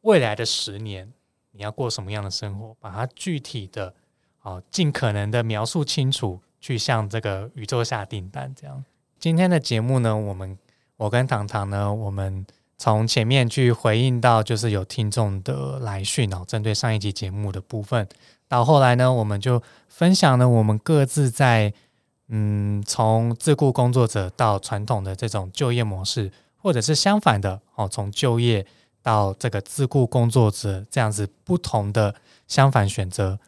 [0.00, 1.12] 未来的十年。
[1.52, 2.76] 你要过什么样的生活？
[2.78, 3.94] 把它具体的，
[4.40, 8.54] 啊，尽可能的描述清楚，去向这个宇宙下订单。
[8.54, 8.84] 这样，
[9.18, 10.58] 今天的节目呢，我们
[10.98, 12.44] 我跟糖糖呢，我们
[12.78, 18.08] 从前面去回应到，就是有听众的来讯哦，针对上一集节目的部分，
[18.48, 21.72] 到后来呢，我们就分享了我们各自在
[22.28, 28.66] 嗯，从自雇工作者到传统的这种就业模式，或者是相反的哦，从就业。
[29.02, 32.12] 到这个自雇工作者这样子不同的
[32.48, 33.38] 相反选择，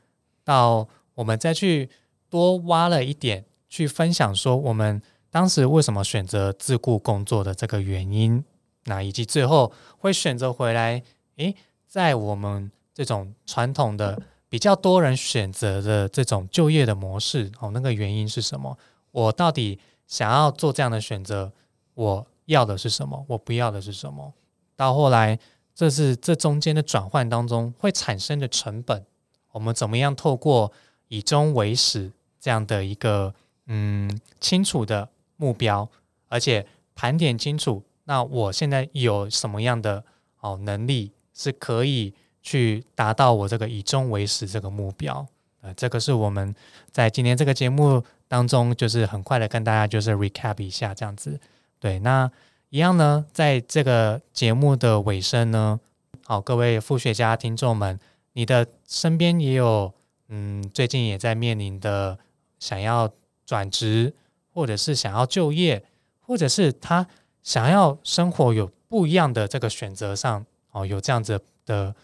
[0.45, 1.91] 到我们再去
[2.31, 5.03] 多挖了一点，去分享说我们
[5.33, 8.45] 当时为什么选择自雇工作的这个原因，
[8.89, 11.03] 那以及最后会选择回来，
[11.36, 11.55] 诶，
[11.86, 18.76] 在我们这种传统的比较多人选择的这种就业的模式，哦，那个原因是什么？
[19.12, 21.53] 我到底想要做这样的选择，
[21.95, 23.24] 我要的是什么？
[23.28, 24.32] 我不要的是什么？
[24.74, 25.39] 到后来，
[25.74, 29.05] 这是这中间的转换当中会产生的成本，
[29.53, 30.72] 我们怎么样透过
[31.09, 32.11] 以终为始
[32.41, 33.34] 这样的一个
[33.66, 35.89] 嗯清楚的目标，
[36.28, 40.03] 而且盘点清楚，那我现在有什么样的
[40.41, 45.27] 哦能力是可以去达到我这个以终为始这个目标？
[45.61, 46.55] 呃，这个是我们
[46.91, 51.39] 在今天这个节目当中，就是很快的跟大家就是 recap 一下这样子，
[51.79, 52.31] 对，那。
[52.71, 55.81] 一样呢，在这个节目的尾声呢，
[56.27, 57.99] 好，各位副学家听众们，
[58.35, 59.95] 你的身边也有，
[60.29, 62.19] 嗯，最近也在面临的
[62.59, 63.11] 想要
[63.47, 64.13] 转职，
[64.53, 65.83] 或者是想要就业，
[66.21, 67.07] 或者是他
[67.49, 71.94] 想要生活有不一样的这个选择上，哦，有这样子的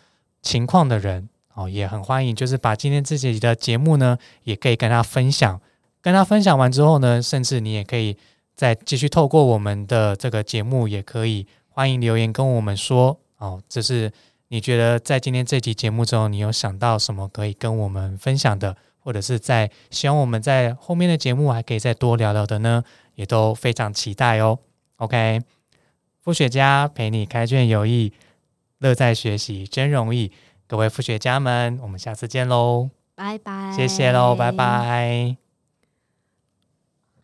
[0.41, 5.61] 情况的人，哦，也很欢迎，就是把今天自己的节目呢，也可以跟他分享，
[6.01, 8.17] 跟他分享完之后呢，甚至你也可以。
[8.57, 13.61] 再继续透过我们的这个节目，也可以欢迎留言跟我们说哦。
[13.69, 14.13] 这是
[14.47, 22.85] 你觉得在今天这集节目中，你有想到什么可以跟我们分享的，或者是在希望我们在后面的节目还可以再多聊聊的呢？
[23.17, 24.61] 也都非常期待哦。
[24.97, 25.41] OK，
[26.21, 28.13] 复学家陪你开卷有益，
[28.79, 30.33] 乐在学习真容易。
[30.67, 32.91] 各位复学家们，我们下次见喽！
[33.15, 35.44] 拜拜，谢谢喽，拜拜。